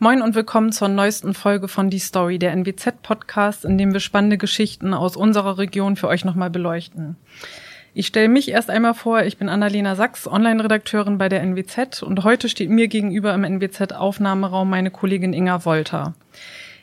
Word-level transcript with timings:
Moin 0.00 0.22
und 0.22 0.36
willkommen 0.36 0.70
zur 0.70 0.86
neuesten 0.86 1.34
Folge 1.34 1.66
von 1.66 1.90
Die 1.90 1.98
Story, 1.98 2.38
der 2.38 2.52
NWZ 2.52 3.02
Podcast, 3.02 3.64
in 3.64 3.78
dem 3.78 3.92
wir 3.92 3.98
spannende 3.98 4.38
Geschichten 4.38 4.94
aus 4.94 5.16
unserer 5.16 5.58
Region 5.58 5.96
für 5.96 6.06
euch 6.06 6.24
nochmal 6.24 6.50
beleuchten. 6.50 7.16
Ich 7.94 8.06
stelle 8.06 8.28
mich 8.28 8.48
erst 8.48 8.70
einmal 8.70 8.94
vor, 8.94 9.24
ich 9.24 9.38
bin 9.38 9.48
Annalena 9.48 9.96
Sachs, 9.96 10.28
Online-Redakteurin 10.28 11.18
bei 11.18 11.28
der 11.28 11.42
NWZ 11.42 12.04
und 12.04 12.22
heute 12.22 12.48
steht 12.48 12.70
mir 12.70 12.86
gegenüber 12.86 13.34
im 13.34 13.42
NWZ-Aufnahmeraum 13.42 14.70
meine 14.70 14.92
Kollegin 14.92 15.32
Inga 15.32 15.64
Wolter. 15.64 16.14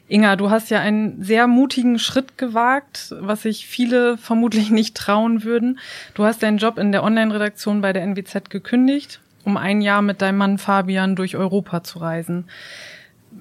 Inga, 0.10 0.36
du 0.36 0.50
hast 0.50 0.70
ja 0.70 0.82
einen 0.82 1.24
sehr 1.24 1.48
mutigen 1.48 2.00
Schritt 2.00 2.38
gewagt, 2.38 3.16
was 3.18 3.44
sich 3.44 3.66
viele 3.66 4.18
vermutlich 4.18 4.72
nicht 4.72 4.98
trauen 4.98 5.46
würden. 5.46 5.80
Du 6.16 6.26
hast 6.26 6.44
deinen 6.44 6.58
Job 6.58 6.78
in 6.78 6.92
der 6.92 7.02
Online-Redaktion 7.02 7.80
bei 7.80 7.94
der 7.94 8.04
NWZ 8.04 8.50
gekündigt, 8.50 9.22
um 9.46 9.56
ein 9.56 9.80
Jahr 9.80 10.02
mit 10.02 10.22
deinem 10.22 10.38
Mann 10.38 10.58
Fabian 10.58 11.16
durch 11.16 11.38
Europa 11.38 11.82
zu 11.82 12.00
reisen 12.00 12.50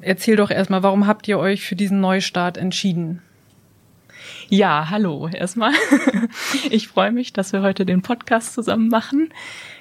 erzähl 0.00 0.36
doch 0.36 0.50
erstmal, 0.50 0.82
warum 0.82 1.06
habt 1.06 1.28
ihr 1.28 1.38
euch 1.38 1.64
für 1.64 1.76
diesen 1.76 2.00
Neustart 2.00 2.56
entschieden? 2.56 3.22
Ja, 4.48 4.88
hallo 4.90 5.28
erstmal. 5.28 5.72
Ich 6.70 6.88
freue 6.88 7.12
mich, 7.12 7.32
dass 7.32 7.52
wir 7.52 7.62
heute 7.62 7.84
den 7.84 8.02
Podcast 8.02 8.54
zusammen 8.54 8.88
machen. 8.88 9.30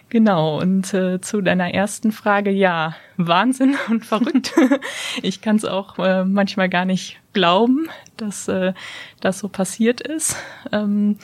Genau, 0.09 0.59
und 0.59 0.94
äh, 0.94 1.22
zu 1.22 1.41
deiner 1.41 1.73
ersten 1.73 2.12
Frage, 2.12 2.52
ja, 2.52 2.95
Wahnsinn 3.17 3.76
und 3.89 4.05
verrückt. 4.05 4.53
ich 5.22 5.41
kann 5.41 5.55
es 5.55 5.66
auch 5.66 5.98
äh, 5.98 6.23
manchmal 6.23 6.70
gar 6.70 6.86
nicht 6.86 7.20
glauben, 7.34 7.89
dass 8.17 8.48
äh, 8.48 8.73
das 9.22 9.39
so 9.39 9.50
passiert 9.50 10.02
ist. 10.02 10.36
Ähm, 10.72 11.17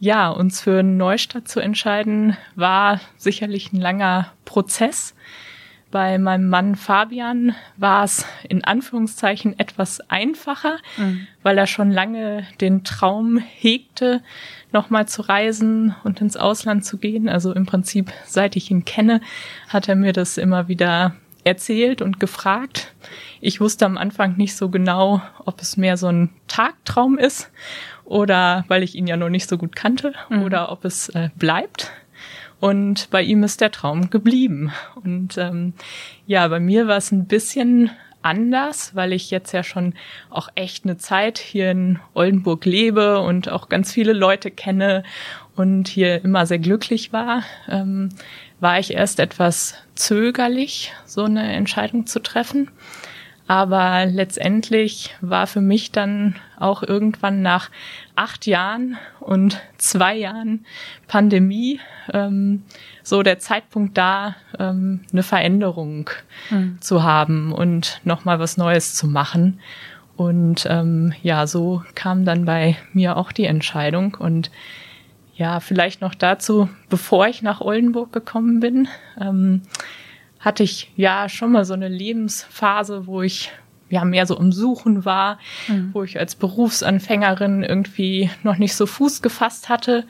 ja, 0.00 0.30
uns 0.30 0.60
für 0.60 0.80
einen 0.80 0.96
Neustart 0.96 1.48
zu 1.48 1.60
entscheiden, 1.60 2.36
war 2.56 3.00
sicherlich 3.16 3.72
ein 3.72 3.80
langer 3.80 4.32
Prozess. 4.44 5.14
Bei 5.94 6.18
meinem 6.18 6.48
Mann 6.48 6.74
Fabian 6.74 7.54
war 7.76 8.02
es 8.02 8.26
in 8.48 8.64
Anführungszeichen 8.64 9.56
etwas 9.60 10.00
einfacher, 10.10 10.78
mhm. 10.96 11.28
weil 11.44 11.56
er 11.56 11.68
schon 11.68 11.92
lange 11.92 12.48
den 12.60 12.82
Traum 12.82 13.38
hegte, 13.38 14.20
nochmal 14.72 15.06
zu 15.06 15.22
reisen 15.22 15.94
und 16.02 16.20
ins 16.20 16.36
Ausland 16.36 16.84
zu 16.84 16.98
gehen. 16.98 17.28
Also 17.28 17.52
im 17.52 17.64
Prinzip, 17.64 18.12
seit 18.26 18.56
ich 18.56 18.72
ihn 18.72 18.84
kenne, 18.84 19.20
hat 19.68 19.88
er 19.88 19.94
mir 19.94 20.12
das 20.12 20.36
immer 20.36 20.66
wieder 20.66 21.14
erzählt 21.44 22.02
und 22.02 22.18
gefragt. 22.18 22.92
Ich 23.40 23.60
wusste 23.60 23.86
am 23.86 23.96
Anfang 23.96 24.36
nicht 24.36 24.56
so 24.56 24.70
genau, 24.70 25.22
ob 25.44 25.60
es 25.60 25.76
mehr 25.76 25.96
so 25.96 26.08
ein 26.08 26.30
Tagtraum 26.48 27.18
ist 27.18 27.52
oder 28.04 28.64
weil 28.66 28.82
ich 28.82 28.96
ihn 28.96 29.06
ja 29.06 29.16
noch 29.16 29.30
nicht 29.30 29.48
so 29.48 29.56
gut 29.58 29.76
kannte 29.76 30.12
mhm. 30.28 30.42
oder 30.42 30.72
ob 30.72 30.84
es 30.84 31.08
äh, 31.10 31.30
bleibt. 31.36 31.92
Und 32.60 33.10
bei 33.10 33.22
ihm 33.22 33.42
ist 33.42 33.60
der 33.60 33.70
Traum 33.70 34.10
geblieben. 34.10 34.72
Und 35.02 35.36
ähm, 35.38 35.74
ja, 36.26 36.46
bei 36.48 36.60
mir 36.60 36.86
war 36.86 36.96
es 36.96 37.12
ein 37.12 37.26
bisschen 37.26 37.90
anders, 38.24 38.94
weil 38.94 39.12
ich 39.12 39.30
jetzt 39.30 39.52
ja 39.52 39.62
schon 39.62 39.92
auch 40.30 40.48
echt 40.54 40.84
eine 40.84 40.96
Zeit 40.96 41.38
hier 41.38 41.70
in 41.70 42.00
Oldenburg 42.14 42.64
lebe 42.64 43.20
und 43.20 43.50
auch 43.50 43.68
ganz 43.68 43.92
viele 43.92 44.14
Leute 44.14 44.50
kenne 44.50 45.02
und 45.56 45.88
hier 45.88 46.24
immer 46.24 46.46
sehr 46.46 46.58
glücklich 46.58 47.12
war, 47.12 47.44
ähm, 47.68 48.08
war 48.60 48.78
ich 48.78 48.94
erst 48.94 49.20
etwas 49.20 49.74
zögerlich, 49.94 50.92
so 51.04 51.24
eine 51.24 51.52
Entscheidung 51.52 52.06
zu 52.06 52.20
treffen. 52.20 52.70
Aber 53.46 54.06
letztendlich 54.06 55.14
war 55.20 55.46
für 55.46 55.60
mich 55.60 55.92
dann 55.92 56.36
auch 56.58 56.82
irgendwann 56.82 57.42
nach 57.42 57.70
acht 58.16 58.46
Jahren 58.46 58.96
und 59.20 59.60
zwei 59.76 60.16
Jahren 60.16 60.64
Pandemie 61.08 61.78
ähm, 62.12 62.62
so 63.02 63.22
der 63.22 63.38
Zeitpunkt 63.38 63.98
da, 63.98 64.36
ähm, 64.58 65.00
eine 65.12 65.22
Veränderung 65.22 66.08
mhm. 66.48 66.78
zu 66.80 67.02
haben 67.02 67.52
und 67.52 68.00
nochmal 68.04 68.38
was 68.38 68.56
Neues 68.56 68.94
zu 68.94 69.06
machen. 69.06 69.60
Und 70.16 70.66
ähm, 70.70 71.12
ja, 71.22 71.46
so 71.46 71.82
kam 71.94 72.24
dann 72.24 72.46
bei 72.46 72.76
mir 72.92 73.16
auch 73.16 73.30
die 73.30 73.44
Entscheidung. 73.44 74.16
Und 74.18 74.50
ja, 75.34 75.60
vielleicht 75.60 76.00
noch 76.00 76.14
dazu, 76.14 76.70
bevor 76.88 77.26
ich 77.26 77.42
nach 77.42 77.60
Oldenburg 77.60 78.12
gekommen 78.12 78.60
bin, 78.60 78.88
ähm, 79.20 79.62
hatte 80.44 80.62
ich 80.62 80.92
ja 80.96 81.28
schon 81.28 81.52
mal 81.52 81.64
so 81.64 81.74
eine 81.74 81.88
Lebensphase, 81.88 83.06
wo 83.06 83.22
ich 83.22 83.50
ja 83.88 84.04
mehr 84.04 84.26
so 84.26 84.36
im 84.36 84.52
Suchen 84.52 85.04
war, 85.04 85.38
mhm. 85.68 85.90
wo 85.92 86.02
ich 86.02 86.18
als 86.18 86.34
Berufsanfängerin 86.34 87.62
irgendwie 87.62 88.30
noch 88.42 88.58
nicht 88.58 88.74
so 88.74 88.86
Fuß 88.86 89.22
gefasst 89.22 89.68
hatte. 89.68 90.04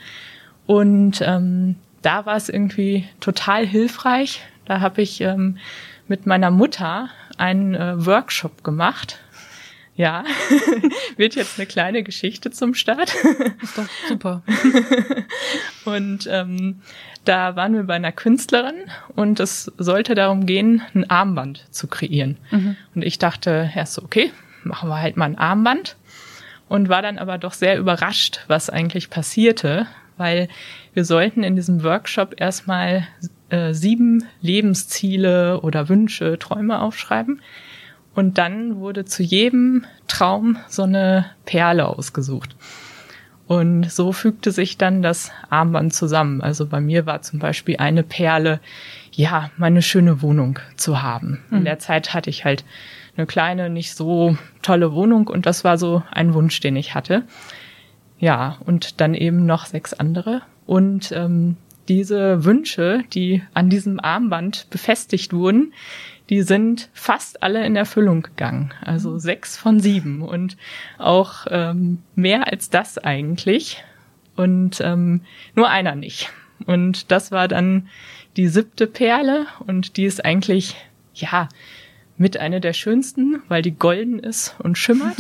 Und 0.67 1.21
ähm, 1.23 1.77
da 2.03 2.27
war 2.27 2.37
es 2.37 2.49
irgendwie 2.49 3.05
total 3.21 3.67
hilfreich. 3.67 4.43
Da 4.65 4.81
habe 4.81 5.03
ich 5.03 5.21
ähm, 5.21 5.59
mit 6.09 6.27
meiner 6.27 6.51
Mutter 6.51 7.09
einen 7.37 7.75
äh, 7.75 8.07
Workshop 8.07 8.65
gemacht. 8.65 9.21
Ja, 9.97 10.25
wird 11.17 11.37
jetzt 11.37 11.59
eine 11.59 11.67
kleine 11.67 12.03
Geschichte 12.03 12.51
zum 12.51 12.75
Start. 12.75 13.15
Ist 13.63 13.79
doch 13.79 13.89
super. 14.09 14.43
und 15.85 16.29
ähm, 16.31 16.81
da 17.25 17.55
waren 17.55 17.75
wir 17.75 17.85
bei 17.85 17.95
einer 17.95 18.11
Künstlerin 18.11 18.75
und 19.15 19.39
es 19.39 19.71
sollte 19.79 20.17
darum 20.17 20.47
gehen, 20.47 20.83
ein 20.95 21.09
Armband 21.09 21.67
zu 21.71 21.87
kreieren. 21.87 22.39
Mhm. 22.51 22.77
Und 22.95 23.05
ich 23.05 23.19
dachte 23.19 23.71
erst 23.75 23.95
so, 23.95 24.03
okay, 24.03 24.33
machen 24.65 24.89
wir 24.89 25.01
halt 25.01 25.17
mal 25.17 25.27
ein 25.27 25.39
Armband. 25.39 25.97
Und 26.67 26.89
war 26.89 27.03
dann 27.03 27.19
aber 27.19 27.39
doch 27.39 27.53
sehr 27.53 27.79
überrascht, 27.79 28.41
was 28.49 28.71
eigentlich 28.71 29.11
passierte, 29.11 29.87
weil 30.17 30.49
wir 30.95 31.05
sollten 31.05 31.43
in 31.43 31.57
diesem 31.57 31.85
Workshop 31.85 32.35
erstmal 32.41 33.07
äh, 33.51 33.75
sieben 33.75 34.25
Lebensziele 34.41 35.61
oder 35.61 35.89
Wünsche, 35.89 36.39
Träume 36.39 36.81
aufschreiben. 36.81 37.41
Und 38.15 38.39
dann 38.39 38.77
wurde 38.77 39.05
zu 39.05 39.23
jedem 39.23 39.85
Traum 40.07 40.57
so 40.69 40.83
eine 40.83 41.27
Perle 41.45 41.89
ausgesucht. 41.89 42.57
Und 43.47 43.91
so 43.91 44.13
fügte 44.13 44.53
sich 44.53 44.79
dann 44.79 45.03
das 45.03 45.31
Armband 45.51 45.93
zusammen. 45.93 46.41
Also 46.41 46.67
bei 46.67 46.81
mir 46.81 47.07
war 47.07 47.21
zum 47.23 47.41
Beispiel 47.41 47.77
eine 47.77 48.03
Perle, 48.03 48.61
ja, 49.13 49.51
meine 49.57 49.83
schöne 49.83 50.23
Wohnung 50.23 50.59
zu 50.77 51.03
haben. 51.03 51.43
Mhm. 51.51 51.59
In 51.59 51.65
der 51.65 51.79
Zeit 51.79 52.15
hatte 52.15 52.31
ich 52.31 52.45
halt 52.45 52.65
eine 53.17 53.27
kleine, 53.27 53.69
nicht 53.69 53.95
so 53.95 54.37
tolle 54.63 54.93
Wohnung 54.93 55.29
und 55.29 55.47
das 55.47 55.63
war 55.63 55.79
so 55.79 56.03
ein 56.11 56.35
Wunsch, 56.35 56.59
den 56.61 56.77
ich 56.77 56.95
hatte. 56.95 57.25
Ja, 58.19 58.57
und 58.65 59.01
dann 59.01 59.15
eben 59.15 59.45
noch 59.45 59.67
sechs 59.67 59.93
andere. 59.93 60.43
Und 60.67 61.13
ähm, 61.13 61.57
diese 61.89 62.45
Wünsche, 62.45 63.03
die 63.13 63.43
an 63.53 63.69
diesem 63.69 64.01
Armband 64.01 64.69
befestigt 64.71 65.33
wurden, 65.35 65.75
die 66.31 66.43
sind 66.43 66.89
fast 66.93 67.43
alle 67.43 67.65
in 67.67 67.77
Erfüllung 67.77 68.23
gegangen. 68.23 68.73
Also 68.83 69.19
sechs 69.19 69.57
von 69.57 69.81
sieben 69.81 70.23
und 70.23 70.57
auch 70.99 71.47
ähm, 71.51 71.99
mehr 72.15 72.51
als 72.51 72.71
das 72.71 72.99
eigentlich. 72.99 73.85
Und 74.37 74.81
ähm, 74.81 75.21
nur 75.55 75.69
einer 75.69 75.95
nicht. 75.95 76.31
Und 76.67 77.11
das 77.11 77.31
war 77.31 77.47
dann 77.47 77.89
die 78.37 78.49
siebte 78.49 78.87
Perle 78.87 79.47
und 79.67 79.97
die 79.97 80.05
ist 80.05 80.25
eigentlich, 80.25 80.77
ja, 81.15 81.49
mit 82.17 82.37
einer 82.37 82.61
der 82.61 82.73
schönsten, 82.73 83.43
weil 83.49 83.63
die 83.63 83.77
golden 83.77 84.19
ist 84.19 84.55
und 84.61 84.79
schimmert. 84.79 85.17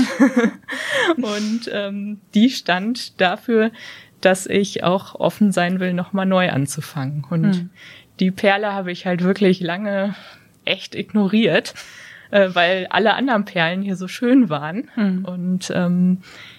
und 1.17 1.71
ähm, 1.73 2.21
die 2.35 2.51
stand 2.51 3.21
dafür, 3.21 3.73
dass 4.21 4.47
ich 4.47 4.85
auch 4.85 5.15
offen 5.17 5.53
sein 5.53 5.81
will, 5.81 5.93
nochmal 5.93 6.27
neu 6.27 6.51
anzufangen. 6.51 7.25
Und 7.29 7.57
hm. 7.57 7.71
die 8.21 8.31
Perle 8.31 8.73
habe 8.73 8.93
ich 8.93 9.07
halt 9.07 9.23
wirklich 9.23 9.61
lange 9.61 10.15
echt 10.65 10.95
ignoriert, 10.95 11.75
äh, 12.31 12.51
weil 12.53 12.87
alle 12.91 13.15
anderen 13.15 13.45
Perlen 13.45 13.83
hier 13.83 13.97
so 13.97 14.09
schön 14.09 14.49
waren. 14.49 14.91
Mhm. 14.97 15.25
Und 15.25 15.73
ähm, 15.75 16.19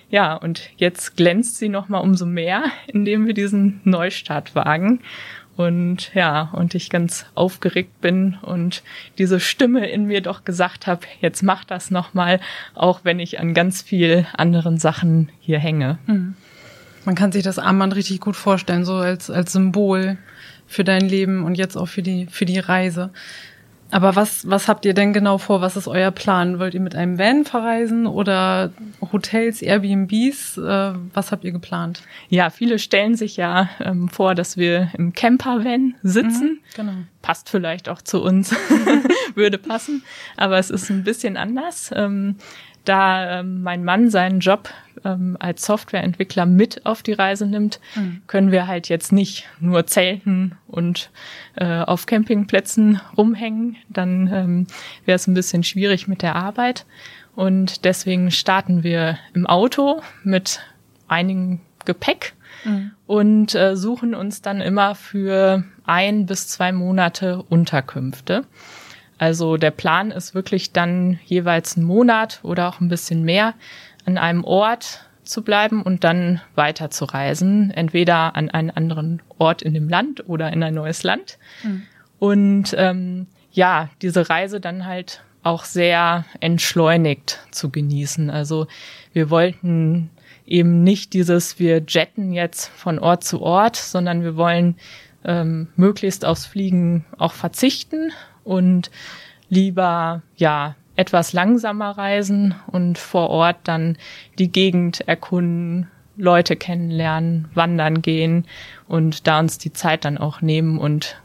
ja, 0.10 0.36
und 0.36 0.70
jetzt 0.78 1.18
glänzt 1.18 1.58
sie 1.58 1.70
noch 1.70 1.90
mal 1.90 2.00
umso 2.00 2.26
mehr, 2.26 2.66
indem 2.88 3.28
wir 3.28 3.34
diesen 3.34 3.82
Neustart 3.84 4.56
wagen. 4.56 5.02
Und 5.58 6.14
ja, 6.14 6.50
und 6.52 6.76
ich 6.76 6.90
ganz 6.90 7.26
aufgeregt 7.34 8.02
bin 8.02 8.38
und 8.42 8.84
diese 9.18 9.40
Stimme 9.40 9.90
in 9.90 10.06
mir 10.06 10.22
doch 10.22 10.44
gesagt 10.44 10.86
habe, 10.86 11.02
jetzt 11.22 11.44
mach 11.44 11.64
das 11.64 11.92
noch 11.92 12.14
mal, 12.14 12.42
auch 12.74 13.02
wenn 13.04 13.20
ich 13.20 13.40
an 13.40 13.54
ganz 13.54 13.82
viel 13.82 14.26
anderen 14.36 14.78
Sachen 14.80 15.30
hier 15.40 15.60
hänge. 15.60 15.98
Mhm. 16.08 16.36
Man 17.06 17.16
kann 17.16 17.32
sich 17.32 17.44
das 17.44 17.60
Armband 17.60 17.96
richtig 17.96 18.20
gut 18.20 18.36
vorstellen, 18.36 18.84
so 18.84 18.96
als 18.96 19.30
als 19.30 19.54
Symbol 19.54 20.18
für 20.68 20.84
dein 20.84 21.08
Leben 21.08 21.44
und 21.44 21.56
jetzt 21.56 21.78
auch 21.78 21.88
für 21.88 22.02
die 22.02 22.26
für 22.26 22.46
die 22.46 22.60
Reise. 22.60 23.12
Aber 23.92 24.16
was, 24.16 24.50
was 24.50 24.68
habt 24.68 24.86
ihr 24.86 24.94
denn 24.94 25.14
genau 25.14 25.38
vor? 25.38 25.62
Was 25.62 25.78
ist 25.78 25.88
euer 25.88 26.12
Plan? 26.12 26.60
Wollt 26.60 26.74
ihr 26.74 26.80
mit 26.80 26.96
einem 26.96 27.20
Van 27.20 27.46
verreisen 27.46 28.08
oder 28.08 28.72
Hotels, 29.12 29.62
Airbnbs? 29.62 30.58
Äh, 30.58 30.94
was 31.14 31.32
habt 31.32 31.44
ihr 31.44 31.52
geplant? 31.52 32.02
Ja, 32.30 32.50
viele 32.50 32.80
stellen 32.80 33.16
sich 33.16 33.38
ja 33.38 33.70
ähm, 33.80 34.10
vor, 34.10 34.34
dass 34.36 34.58
wir 34.58 34.90
im 34.98 35.14
Camper-Van 35.14 35.96
sitzen. 36.02 36.48
Mhm, 36.48 36.76
genau. 36.76 36.94
Passt 37.22 37.50
vielleicht 37.50 37.88
auch 37.88 38.02
zu 38.02 38.22
uns, 38.24 38.56
würde 39.36 39.58
passen. 39.58 40.04
Aber 40.36 40.58
es 40.58 40.72
ist 40.72 40.90
ein 40.90 41.04
bisschen 41.04 41.38
anders. 41.38 41.92
Ähm, 41.96 42.38
da 42.86 43.40
ähm, 43.40 43.62
mein 43.62 43.84
Mann 43.84 44.10
seinen 44.10 44.40
Job 44.40 44.70
ähm, 45.04 45.38
als 45.40 45.66
Softwareentwickler 45.66 46.46
mit 46.46 46.86
auf 46.86 47.04
die 47.04 47.14
Reise 47.14 47.46
nimmt, 47.46 47.80
mhm. 47.96 48.22
können 48.28 48.52
wir 48.52 48.68
halt 48.68 48.90
jetzt 48.90 49.12
nicht 49.12 49.48
nur 49.60 49.86
zelten 49.88 50.58
und 50.68 51.12
äh, 51.56 51.82
auf 51.82 52.06
Campingplätzen 52.06 53.02
rumhängen. 53.18 53.76
Dann 53.90 54.30
ähm, 54.32 54.68
wäre 55.06 55.16
es 55.16 55.28
ein 55.28 55.34
bisschen 55.34 55.64
schwierig 55.64 56.08
mit 56.08 56.22
der 56.22 56.36
Arbeit. 56.36 56.86
Und 57.36 57.84
deswegen 57.84 58.32
starten 58.32 58.84
wir 58.84 59.18
im 59.34 59.46
Auto 59.46 60.02
mit 60.24 60.62
einigem 61.08 61.60
Gepäck 61.84 62.34
mhm. 62.64 62.92
und 63.06 63.56
äh, 63.56 63.76
suchen 63.76 64.16
uns 64.16 64.42
dann 64.42 64.62
immer 64.62 64.96
für 64.96 65.64
ein 65.86 66.26
bis 66.26 66.48
zwei 66.48 66.72
Monate 66.72 67.44
Unterkünfte. 67.50 68.46
Also 69.18 69.58
der 69.58 69.72
Plan 69.72 70.12
ist 70.12 70.36
wirklich 70.36 70.72
dann 70.72 71.20
jeweils 71.26 71.78
einen 71.78 71.86
Monat 71.86 72.40
oder 72.44 72.68
auch 72.68 72.82
ein 72.82 72.90
bisschen 72.90 73.24
mehr 73.24 73.54
an 74.06 74.18
einem 74.18 74.44
Ort 74.44 75.06
zu 75.24 75.44
bleiben 75.44 75.82
und 75.82 76.04
dann 76.04 76.42
weiter 76.54 76.90
zu 76.90 77.06
reisen, 77.06 77.72
entweder 77.72 78.36
an 78.36 78.50
einen 78.50 78.70
anderen 78.70 79.22
Ort 79.38 79.62
in 79.62 79.74
dem 79.74 79.90
Land 79.90 80.28
oder 80.30 80.52
in 80.52 80.62
ein 80.64 80.74
neues 80.74 81.04
Land. 81.04 81.38
Mhm. 81.64 81.84
Und 82.20 82.76
ähm, 82.78 83.28
ja, 83.52 83.90
diese 84.02 84.30
Reise 84.30 84.60
dann 84.60 84.86
halt 84.86 85.24
auch 85.44 85.64
sehr 85.64 86.26
entschleunigt 86.40 87.40
zu 87.52 87.70
genießen. 87.70 88.30
Also 88.30 88.68
wir 89.14 89.30
wollten 89.30 90.10
eben 90.46 90.84
nicht 90.84 91.14
dieses, 91.14 91.60
wir 91.60 91.84
jetten 91.88 92.32
jetzt 92.32 92.68
von 92.68 93.00
Ort 93.00 93.24
zu 93.24 93.42
Ort, 93.42 93.76
sondern 93.76 94.24
wir 94.24 94.36
wollen 94.36 94.76
ähm, 95.24 95.68
möglichst 95.76 96.26
aufs 96.26 96.46
Fliegen 96.46 97.06
auch 97.18 97.34
verzichten 97.34 98.12
und 98.46 98.90
lieber 99.50 100.22
ja 100.38 100.76
etwas 100.96 101.34
langsamer 101.34 101.98
reisen 101.98 102.56
und 102.68 102.98
vor 102.98 103.30
Ort 103.30 103.58
dann 103.66 103.98
die 104.40 104.52
Gegend 104.52 105.06
erkunden, 105.08 105.90
Leute 106.18 106.56
kennenlernen, 106.56 107.50
wandern 107.54 108.02
gehen 108.02 108.46
und 108.88 109.28
da 109.28 109.40
uns 109.40 109.58
die 109.58 109.74
Zeit 109.74 110.06
dann 110.06 110.18
auch 110.18 110.42
nehmen 110.42 110.78
und 110.78 111.22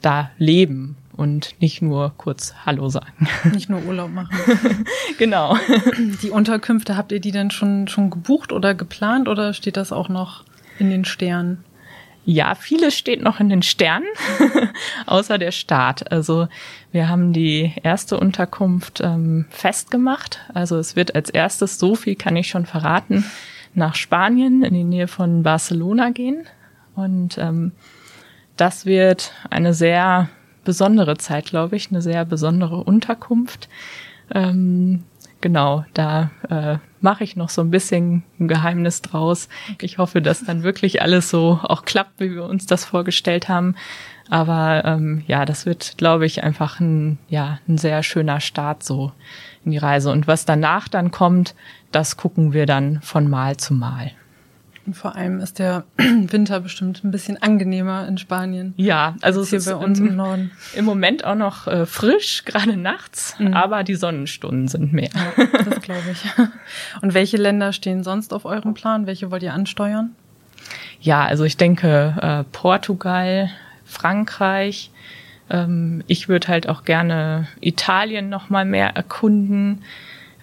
da 0.00 0.30
leben 0.38 0.96
und 1.16 1.54
nicht 1.60 1.82
nur 1.82 2.12
kurz 2.16 2.54
Hallo 2.64 2.88
sagen. 2.88 3.28
Nicht 3.52 3.68
nur 3.68 3.84
Urlaub 3.84 4.10
machen. 4.10 4.36
genau. 5.18 5.56
Die 6.22 6.30
Unterkünfte, 6.30 6.96
habt 6.96 7.12
ihr 7.12 7.20
die 7.20 7.30
denn 7.30 7.50
schon, 7.50 7.88
schon 7.88 8.10
gebucht 8.10 8.52
oder 8.52 8.74
geplant 8.74 9.28
oder 9.28 9.52
steht 9.52 9.76
das 9.76 9.92
auch 9.92 10.08
noch 10.08 10.44
in 10.78 10.90
den 10.90 11.04
Sternen? 11.04 11.64
Ja, 12.26 12.54
vieles 12.54 12.96
steht 12.96 13.22
noch 13.22 13.38
in 13.38 13.50
den 13.50 13.62
Sternen, 13.62 14.06
außer 15.06 15.36
der 15.36 15.52
Start. 15.52 16.10
Also 16.10 16.48
wir 16.90 17.08
haben 17.08 17.34
die 17.34 17.72
erste 17.82 18.18
Unterkunft 18.18 19.00
ähm, 19.02 19.44
festgemacht. 19.50 20.40
Also 20.54 20.78
es 20.78 20.96
wird 20.96 21.14
als 21.14 21.28
erstes, 21.28 21.78
so 21.78 21.94
viel 21.94 22.14
kann 22.14 22.36
ich 22.36 22.48
schon 22.48 22.64
verraten, 22.64 23.24
nach 23.74 23.94
Spanien 23.94 24.62
in 24.62 24.72
die 24.72 24.84
Nähe 24.84 25.08
von 25.08 25.42
Barcelona 25.42 26.10
gehen. 26.10 26.46
Und 26.94 27.36
ähm, 27.36 27.72
das 28.56 28.86
wird 28.86 29.32
eine 29.50 29.74
sehr 29.74 30.30
besondere 30.64 31.18
Zeit, 31.18 31.46
glaube 31.46 31.76
ich, 31.76 31.90
eine 31.90 32.00
sehr 32.00 32.24
besondere 32.24 32.76
Unterkunft. 32.76 33.68
Ähm, 34.32 35.04
genau, 35.44 35.84
da 35.92 36.30
äh, 36.48 36.78
mache 37.02 37.22
ich 37.22 37.36
noch 37.36 37.50
so 37.50 37.60
ein 37.60 37.70
bisschen 37.70 38.22
ein 38.40 38.48
Geheimnis 38.48 39.02
draus. 39.02 39.50
Ich 39.82 39.98
hoffe, 39.98 40.22
dass 40.22 40.42
dann 40.42 40.62
wirklich 40.62 41.02
alles 41.02 41.28
so 41.28 41.60
auch 41.62 41.84
klappt, 41.84 42.18
wie 42.18 42.34
wir 42.34 42.44
uns 42.44 42.64
das 42.64 42.86
vorgestellt 42.86 43.46
haben. 43.46 43.76
Aber 44.30 44.86
ähm, 44.86 45.22
ja, 45.26 45.44
das 45.44 45.66
wird, 45.66 45.98
glaube 45.98 46.24
ich, 46.24 46.42
einfach 46.42 46.80
ein, 46.80 47.18
ja, 47.28 47.58
ein 47.68 47.76
sehr 47.76 48.02
schöner 48.02 48.40
Start 48.40 48.82
so 48.82 49.12
in 49.66 49.72
die 49.72 49.76
Reise. 49.76 50.10
Und 50.12 50.26
was 50.26 50.46
danach 50.46 50.88
dann 50.88 51.10
kommt, 51.10 51.54
das 51.92 52.16
gucken 52.16 52.54
wir 52.54 52.64
dann 52.64 53.02
von 53.02 53.28
Mal 53.28 53.58
zu 53.58 53.74
Mal. 53.74 54.12
Und 54.86 54.94
vor 54.94 55.16
allem 55.16 55.40
ist 55.40 55.58
der 55.58 55.84
Winter 55.96 56.60
bestimmt 56.60 57.04
ein 57.04 57.10
bisschen 57.10 57.40
angenehmer 57.42 58.06
in 58.06 58.18
Spanien. 58.18 58.74
Ja, 58.76 59.16
also 59.22 59.40
es 59.40 59.52
ist 59.52 59.66
bei 59.66 59.76
uns 59.76 59.98
im 59.98 60.16
Norden. 60.16 60.50
Im 60.74 60.84
Moment 60.84 61.24
auch 61.24 61.34
noch 61.34 61.66
äh, 61.66 61.86
frisch, 61.86 62.44
gerade 62.46 62.76
nachts, 62.76 63.34
mhm. 63.38 63.54
aber 63.54 63.82
die 63.82 63.94
Sonnenstunden 63.94 64.68
sind 64.68 64.92
mehr. 64.92 65.10
Ja, 65.14 65.46
das 65.64 65.80
glaube 65.80 66.02
ich. 66.12 66.24
Und 67.02 67.14
welche 67.14 67.38
Länder 67.38 67.72
stehen 67.72 68.04
sonst 68.04 68.34
auf 68.34 68.44
eurem 68.44 68.74
Plan? 68.74 69.06
Welche 69.06 69.30
wollt 69.30 69.42
ihr 69.42 69.54
ansteuern? 69.54 70.14
Ja, 71.00 71.24
also 71.24 71.44
ich 71.44 71.56
denke 71.56 72.16
äh, 72.20 72.44
Portugal, 72.52 73.50
Frankreich. 73.84 74.90
Ähm, 75.50 76.02
ich 76.06 76.28
würde 76.28 76.48
halt 76.48 76.68
auch 76.68 76.84
gerne 76.84 77.48
Italien 77.60 78.28
noch 78.28 78.50
mal 78.50 78.64
mehr 78.64 78.96
erkunden, 78.96 79.82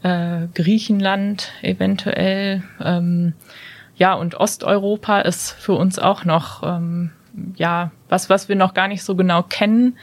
äh, 0.04 0.48
Griechenland 0.54 1.52
eventuell. 1.62 2.64
Ähm, 2.84 3.34
ja, 3.96 4.14
und 4.14 4.36
Osteuropa 4.36 5.22
ist 5.22 5.52
für 5.52 5.74
uns 5.74 6.00
auch 6.00 6.26
noch 6.26 6.64
ähm, 6.64 7.12
ja 7.56 7.92
was, 8.10 8.30
was 8.30 8.50
wir 8.50 8.56
noch 8.56 8.74
gar 8.74 8.88
nicht 8.88 9.04
so 9.04 9.16
genau 9.16 9.44
kennen. 9.44 9.98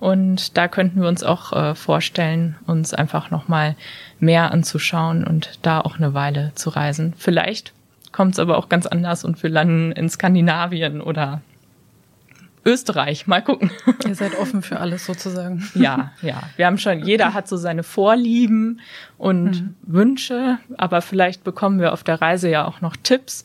Und 0.00 0.56
da 0.56 0.68
könnten 0.68 1.00
wir 1.00 1.08
uns 1.08 1.22
auch 1.22 1.52
äh, 1.52 1.74
vorstellen, 1.74 2.56
uns 2.66 2.92
einfach 2.92 3.30
noch 3.30 3.48
mal 3.48 3.76
mehr 4.18 4.50
anzuschauen 4.50 5.24
und 5.24 5.58
da 5.62 5.80
auch 5.80 5.96
eine 5.96 6.14
Weile 6.14 6.52
zu 6.54 6.70
reisen. 6.70 7.14
Vielleicht 7.16 7.72
kommt 8.12 8.34
es 8.34 8.38
aber 8.38 8.58
auch 8.58 8.68
ganz 8.68 8.86
anders 8.86 9.24
und 9.24 9.42
wir 9.42 9.50
landen 9.50 9.92
in 9.92 10.08
Skandinavien 10.08 11.00
oder 11.00 11.40
Österreich. 12.64 13.26
Mal 13.26 13.42
gucken. 13.42 13.70
Ihr 14.06 14.14
seid 14.14 14.38
offen 14.38 14.62
für 14.62 14.80
alles 14.80 15.06
sozusagen. 15.06 15.68
Ja, 15.74 16.12
ja. 16.22 16.42
Wir 16.56 16.66
haben 16.66 16.78
schon, 16.78 17.04
jeder 17.04 17.34
hat 17.34 17.48
so 17.48 17.56
seine 17.56 17.82
Vorlieben 17.82 18.80
und 19.18 19.62
mhm. 19.62 19.74
Wünsche, 19.82 20.58
aber 20.76 21.02
vielleicht 21.02 21.44
bekommen 21.44 21.80
wir 21.80 21.92
auf 21.92 22.04
der 22.04 22.20
Reise 22.20 22.48
ja 22.48 22.64
auch 22.64 22.80
noch 22.80 22.96
Tipps. 22.96 23.44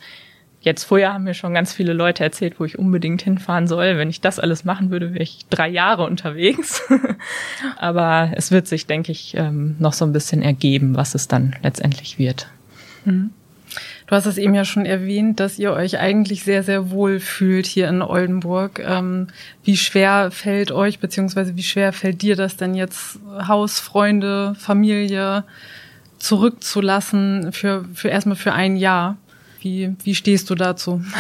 Jetzt 0.62 0.84
vorher 0.84 1.14
haben 1.14 1.24
mir 1.24 1.34
schon 1.34 1.54
ganz 1.54 1.74
viele 1.74 1.94
Leute 1.94 2.24
erzählt, 2.24 2.60
wo 2.60 2.66
ich 2.66 2.78
unbedingt 2.78 3.22
hinfahren 3.22 3.68
soll. 3.68 3.98
Wenn 3.98 4.10
ich 4.10 4.20
das 4.20 4.40
alles 4.40 4.66
machen 4.66 4.92
würde, 4.92 5.14
wäre 5.14 5.24
ich 5.24 5.46
drei 5.50 5.70
Jahre 5.70 6.06
unterwegs. 6.06 6.84
aber 7.78 8.32
es 8.36 8.52
wird 8.52 8.68
sich, 8.68 8.86
denke 8.86 9.12
ich, 9.12 9.36
ähm, 9.36 9.76
noch 9.80 9.94
so 9.94 10.06
ein 10.06 10.12
bisschen 10.14 10.42
ergeben, 10.42 10.96
was 10.96 11.16
es 11.16 11.30
dann 11.30 11.56
letztendlich 11.64 12.20
wird. 12.20 12.50
Mhm. 13.06 13.32
Du 14.10 14.16
hast 14.16 14.26
es 14.26 14.40
eben 14.40 14.56
ja 14.56 14.66
schon 14.66 14.88
erwähnt, 14.88 15.40
dass 15.40 15.60
ihr 15.60 15.72
euch 15.72 16.00
eigentlich 16.00 16.44
sehr, 16.44 16.64
sehr 16.64 16.90
wohl 16.90 17.20
fühlt 17.20 17.68
hier 17.68 17.88
in 17.88 18.02
Oldenburg. 18.02 18.80
Ähm, 18.80 19.28
wie 19.64 19.78
schwer 19.78 20.32
fällt 20.32 20.72
euch, 20.72 20.98
beziehungsweise 20.98 21.56
wie 21.56 21.62
schwer 21.62 21.94
fällt 21.94 22.24
dir 22.24 22.36
das 22.36 22.58
denn 22.58 22.74
jetzt, 22.74 23.20
Haus, 23.48 23.80
Freunde, 23.80 24.56
Familie 24.58 25.44
zurückzulassen 26.18 27.52
für, 27.52 27.86
für 27.94 28.08
erstmal 28.08 28.36
für 28.36 28.52
ein 28.52 28.78
Jahr? 28.78 29.18
Wie, 29.62 29.96
wie 30.04 30.16
stehst 30.16 30.50
du 30.50 30.56
dazu? 30.56 31.04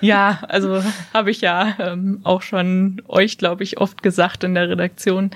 Ja, 0.00 0.40
also 0.48 0.84
habe 1.14 1.30
ich 1.30 1.40
ja 1.40 1.76
ähm, 1.78 2.20
auch 2.24 2.42
schon 2.42 3.00
euch, 3.08 3.38
glaube 3.38 3.62
ich, 3.62 3.78
oft 3.78 4.02
gesagt 4.02 4.44
in 4.44 4.54
der 4.54 4.68
Redaktion, 4.68 5.30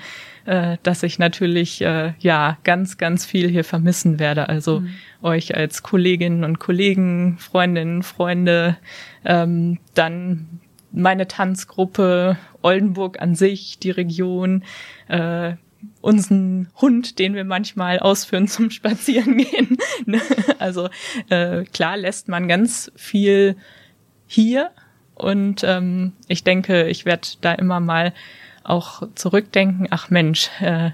äh, 0.49 0.79
dass 0.83 1.03
ich 1.03 1.19
natürlich 1.19 1.81
äh, 1.83 2.15
ja 2.19 2.59
ganz, 2.65 2.99
ganz 2.99 3.25
viel 3.25 3.49
hier 3.49 3.65
vermissen 3.65 4.19
werde. 4.19 4.49
Also 4.49 4.81
mhm 4.81 4.95
euch 5.23 5.57
als 5.57 5.83
Kolleginnen 5.83 6.45
und 6.45 6.59
Kollegen, 6.59 7.39
Freundinnen, 7.39 8.03
Freunde, 8.03 8.77
ähm, 9.25 9.79
dann 9.95 10.61
meine 10.93 11.29
Tanzgruppe, 11.29 12.39
Oldenburg 12.63 13.21
an 13.21 13.35
sich, 13.35 13.79
die 13.79 13.91
Region, 13.91 14.65
äh, 15.09 15.55
unseren 16.01 16.71
Hund, 16.81 17.19
den 17.19 17.35
wir 17.35 17.45
manchmal 17.45 17.99
ausführen 17.99 18.49
zum 18.49 18.71
Spazierengehen. 18.71 19.77
also 20.59 20.89
äh, 21.29 21.65
klar 21.65 21.97
lässt 21.97 22.29
man 22.29 22.49
ganz 22.49 22.91
viel 22.97 23.57
hier 24.27 24.71
und 25.15 25.65
ähm, 25.65 26.13
ich 26.29 26.45
denke, 26.45 26.89
ich 26.89 27.05
werde 27.05 27.29
da 27.41 27.53
immer 27.55 27.81
mal 27.81 28.13
auch 28.69 29.03
zurückdenken, 29.15 29.89
ach 29.91 30.11
Mensch, 30.11 30.51
äh, 30.61 30.91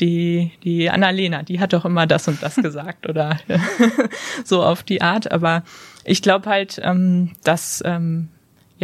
die, 0.00 0.52
die 0.64 0.90
Annalena, 0.90 1.42
die 1.42 1.60
hat 1.60 1.72
doch 1.72 1.84
immer 1.84 2.06
das 2.06 2.28
und 2.28 2.42
das 2.42 2.56
gesagt 2.62 3.08
oder 3.08 3.38
so 4.44 4.62
auf 4.62 4.82
die 4.82 5.02
Art. 5.02 5.30
Aber 5.30 5.62
ich 6.04 6.22
glaube 6.22 6.48
halt, 6.48 6.80
ähm, 6.82 7.32
dass 7.44 7.82
ähm, 7.84 8.28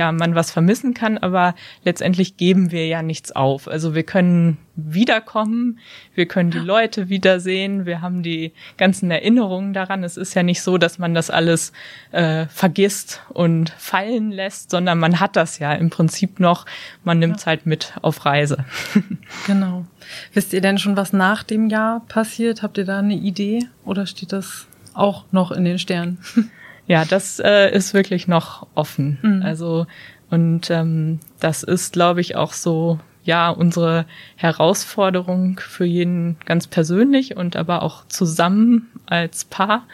ja 0.00 0.12
man 0.12 0.34
was 0.34 0.50
vermissen 0.50 0.94
kann, 0.94 1.18
aber 1.18 1.54
letztendlich 1.84 2.38
geben 2.38 2.70
wir 2.70 2.86
ja 2.86 3.02
nichts 3.02 3.32
auf. 3.32 3.68
Also 3.68 3.94
wir 3.94 4.02
können 4.02 4.56
wiederkommen, 4.76 5.78
wir 6.14 6.24
können 6.26 6.50
die 6.50 6.58
Leute 6.58 7.10
wiedersehen, 7.10 7.84
wir 7.84 8.00
haben 8.00 8.22
die 8.22 8.52
ganzen 8.78 9.10
Erinnerungen 9.10 9.74
daran. 9.74 10.02
Es 10.02 10.16
ist 10.16 10.32
ja 10.32 10.42
nicht 10.42 10.62
so, 10.62 10.78
dass 10.78 10.98
man 10.98 11.14
das 11.14 11.28
alles 11.28 11.72
äh, 12.12 12.46
vergisst 12.46 13.20
und 13.28 13.70
fallen 13.76 14.32
lässt, 14.32 14.70
sondern 14.70 14.98
man 14.98 15.20
hat 15.20 15.36
das 15.36 15.58
ja 15.58 15.74
im 15.74 15.90
Prinzip 15.90 16.40
noch, 16.40 16.64
man 17.04 17.18
nimmt 17.18 17.36
es 17.36 17.42
ja. 17.42 17.48
halt 17.48 17.66
mit 17.66 17.92
auf 18.00 18.24
Reise. 18.24 18.64
genau. 19.46 19.84
Wisst 20.32 20.54
ihr 20.54 20.62
denn 20.62 20.78
schon, 20.78 20.96
was 20.96 21.12
nach 21.12 21.42
dem 21.42 21.68
Jahr 21.68 22.00
passiert? 22.08 22.62
Habt 22.62 22.78
ihr 22.78 22.86
da 22.86 23.00
eine 23.00 23.16
Idee 23.16 23.66
oder 23.84 24.06
steht 24.06 24.32
das 24.32 24.66
auch 24.94 25.26
noch 25.30 25.52
in 25.52 25.66
den 25.66 25.78
Sternen? 25.78 26.18
Ja, 26.90 27.04
das 27.04 27.38
äh, 27.38 27.70
ist 27.70 27.94
wirklich 27.94 28.26
noch 28.26 28.66
offen. 28.74 29.18
Mhm. 29.22 29.42
Also 29.44 29.86
und 30.28 30.70
ähm, 30.70 31.20
das 31.38 31.62
ist, 31.62 31.92
glaube 31.92 32.20
ich, 32.20 32.34
auch 32.34 32.52
so 32.52 32.98
ja 33.22 33.48
unsere 33.48 34.06
Herausforderung 34.34 35.60
für 35.60 35.84
jeden 35.84 36.36
ganz 36.46 36.66
persönlich 36.66 37.36
und 37.36 37.54
aber 37.54 37.82
auch 37.82 38.08
zusammen 38.08 38.88
als 39.06 39.44
Paar, 39.44 39.86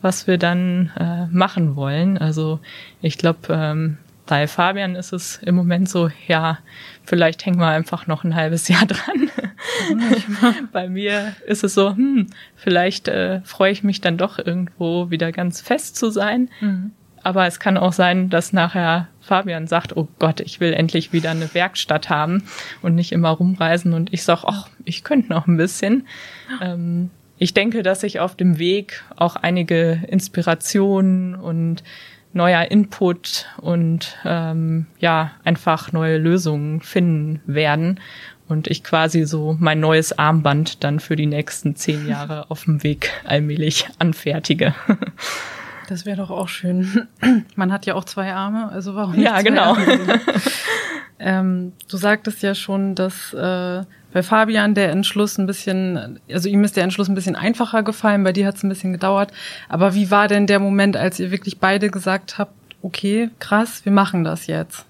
was 0.00 0.26
wir 0.26 0.38
dann 0.38 0.90
äh, 0.98 1.26
machen 1.26 1.76
wollen. 1.76 2.16
Also 2.16 2.60
ich 3.02 3.18
glaube, 3.18 3.40
ähm, 3.50 3.98
bei 4.28 4.46
Fabian 4.46 4.94
ist 4.94 5.12
es 5.12 5.40
im 5.42 5.54
Moment 5.54 5.88
so, 5.88 6.10
ja, 6.28 6.58
vielleicht 7.02 7.44
hängen 7.46 7.58
wir 7.58 7.68
einfach 7.68 8.06
noch 8.06 8.24
ein 8.24 8.34
halbes 8.34 8.68
Jahr 8.68 8.84
dran. 8.86 9.30
bei 10.72 10.88
mir 10.88 11.34
ist 11.46 11.64
es 11.64 11.74
so, 11.74 11.96
hm, 11.96 12.28
vielleicht 12.54 13.08
äh, 13.08 13.40
freue 13.42 13.72
ich 13.72 13.82
mich 13.82 14.00
dann 14.00 14.18
doch 14.18 14.38
irgendwo 14.38 15.10
wieder 15.10 15.32
ganz 15.32 15.62
fest 15.62 15.96
zu 15.96 16.10
sein. 16.10 16.50
Mhm. 16.60 16.92
Aber 17.22 17.46
es 17.46 17.58
kann 17.58 17.76
auch 17.76 17.92
sein, 17.92 18.30
dass 18.30 18.52
nachher 18.52 19.08
Fabian 19.20 19.66
sagt, 19.66 19.96
oh 19.96 20.08
Gott, 20.18 20.40
ich 20.40 20.60
will 20.60 20.72
endlich 20.72 21.12
wieder 21.12 21.30
eine 21.30 21.52
Werkstatt 21.52 22.10
haben 22.10 22.44
und 22.82 22.94
nicht 22.94 23.12
immer 23.12 23.30
rumreisen. 23.30 23.92
Und 23.94 24.12
ich 24.12 24.22
sage, 24.22 24.42
ach, 24.46 24.68
ich 24.84 25.04
könnte 25.04 25.30
noch 25.30 25.46
ein 25.46 25.56
bisschen. 25.56 26.06
Ähm, 26.62 27.10
ich 27.38 27.54
denke, 27.54 27.82
dass 27.82 28.02
ich 28.02 28.20
auf 28.20 28.36
dem 28.36 28.58
Weg 28.58 29.04
auch 29.16 29.36
einige 29.36 30.02
Inspirationen 30.08 31.34
und 31.34 31.82
neuer 32.32 32.70
Input 32.70 33.46
und 33.58 34.16
ähm, 34.24 34.86
ja, 34.98 35.32
einfach 35.44 35.92
neue 35.92 36.18
Lösungen 36.18 36.80
finden 36.80 37.40
werden. 37.46 38.00
Und 38.48 38.66
ich 38.66 38.82
quasi 38.82 39.24
so 39.24 39.56
mein 39.60 39.78
neues 39.78 40.18
Armband 40.18 40.82
dann 40.82 41.00
für 41.00 41.16
die 41.16 41.26
nächsten 41.26 41.76
zehn 41.76 42.08
Jahre 42.08 42.50
auf 42.50 42.64
dem 42.64 42.82
Weg 42.82 43.10
allmählich 43.24 43.88
anfertige. 43.98 44.74
Das 45.88 46.04
wäre 46.04 46.18
doch 46.18 46.30
auch 46.30 46.48
schön. 46.48 47.08
Man 47.56 47.72
hat 47.72 47.86
ja 47.86 47.94
auch 47.94 48.04
zwei 48.04 48.34
Arme, 48.34 48.68
also 48.70 48.94
warum 48.94 49.16
nicht? 49.16 49.24
Ja, 49.24 49.40
genau. 49.40 49.74
ähm, 51.18 51.72
du 51.88 51.96
sagtest 51.96 52.42
ja 52.42 52.54
schon, 52.54 52.94
dass 52.94 53.32
äh, 53.32 53.84
bei 54.12 54.22
Fabian 54.22 54.74
der 54.74 54.90
Entschluss 54.90 55.38
ein 55.38 55.46
bisschen, 55.46 56.18
also 56.30 56.48
ihm 56.48 56.64
ist 56.64 56.76
der 56.76 56.84
Entschluss 56.84 57.08
ein 57.08 57.14
bisschen 57.14 57.36
einfacher 57.36 57.82
gefallen, 57.82 58.24
bei 58.24 58.32
dir 58.32 58.46
hat 58.46 58.56
es 58.56 58.62
ein 58.62 58.68
bisschen 58.68 58.92
gedauert. 58.92 59.32
Aber 59.68 59.94
wie 59.94 60.10
war 60.10 60.28
denn 60.28 60.46
der 60.46 60.60
Moment, 60.60 60.96
als 60.96 61.20
ihr 61.20 61.30
wirklich 61.30 61.58
beide 61.58 61.90
gesagt 61.90 62.38
habt, 62.38 62.52
okay, 62.82 63.30
krass, 63.38 63.84
wir 63.84 63.92
machen 63.92 64.24
das 64.24 64.46
jetzt? 64.46 64.86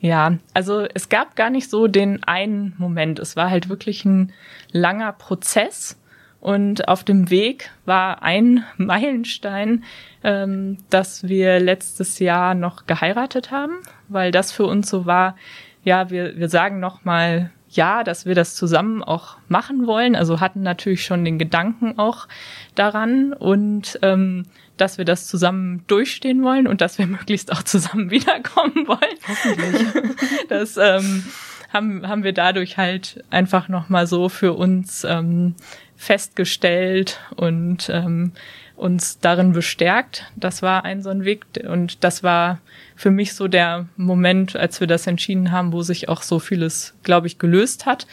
Ja, 0.00 0.38
also 0.54 0.86
es 0.94 1.08
gab 1.08 1.36
gar 1.36 1.50
nicht 1.50 1.68
so 1.68 1.86
den 1.86 2.24
einen 2.24 2.74
Moment. 2.78 3.18
Es 3.18 3.36
war 3.36 3.50
halt 3.50 3.68
wirklich 3.68 4.04
ein 4.04 4.32
langer 4.72 5.12
Prozess. 5.12 5.96
Und 6.40 6.88
auf 6.88 7.04
dem 7.04 7.28
Weg 7.28 7.70
war 7.84 8.22
ein 8.22 8.64
Meilenstein, 8.78 9.84
ähm, 10.24 10.78
dass 10.88 11.28
wir 11.28 11.60
letztes 11.60 12.18
Jahr 12.18 12.54
noch 12.54 12.86
geheiratet 12.86 13.50
haben, 13.50 13.74
weil 14.08 14.30
das 14.30 14.50
für 14.50 14.64
uns 14.64 14.88
so 14.88 15.04
war, 15.04 15.36
ja, 15.84 16.10
wir, 16.10 16.38
wir 16.38 16.48
sagen 16.48 16.80
noch 16.80 17.04
mal 17.04 17.50
ja, 17.70 18.02
dass 18.02 18.26
wir 18.26 18.34
das 18.34 18.56
zusammen 18.56 19.02
auch 19.02 19.36
machen 19.48 19.86
wollen. 19.86 20.16
Also 20.16 20.40
hatten 20.40 20.62
natürlich 20.62 21.04
schon 21.04 21.24
den 21.24 21.38
Gedanken 21.38 21.98
auch 21.98 22.26
daran 22.74 23.32
und 23.32 23.98
ähm, 24.02 24.46
dass 24.76 24.98
wir 24.98 25.04
das 25.04 25.26
zusammen 25.26 25.84
durchstehen 25.86 26.42
wollen 26.42 26.66
und 26.66 26.80
dass 26.80 26.98
wir 26.98 27.06
möglichst 27.06 27.52
auch 27.52 27.62
zusammen 27.62 28.10
wiederkommen 28.10 28.86
wollen. 28.86 29.18
Hoffentlich. 29.26 29.86
Das 30.48 30.76
ähm, 30.76 31.24
haben, 31.72 32.06
haben 32.06 32.24
wir 32.24 32.32
dadurch 32.32 32.76
halt 32.76 33.22
einfach 33.30 33.68
nochmal 33.68 34.08
so 34.08 34.28
für 34.28 34.54
uns 34.54 35.04
ähm, 35.04 35.54
festgestellt 35.96 37.20
und 37.36 37.88
ähm, 37.88 38.32
uns 38.80 39.18
darin 39.18 39.52
bestärkt. 39.52 40.32
Das 40.36 40.62
war 40.62 40.84
ein 40.84 41.02
so 41.02 41.10
ein 41.10 41.24
Weg 41.24 41.44
und 41.68 42.02
das 42.02 42.22
war 42.22 42.60
für 42.96 43.10
mich 43.10 43.34
so 43.34 43.46
der 43.46 43.86
Moment, 43.96 44.56
als 44.56 44.80
wir 44.80 44.86
das 44.86 45.06
entschieden 45.06 45.52
haben, 45.52 45.72
wo 45.72 45.82
sich 45.82 46.08
auch 46.08 46.22
so 46.22 46.38
vieles, 46.38 46.94
glaube 47.02 47.26
ich, 47.26 47.38
gelöst 47.38 47.84
hat 47.84 48.06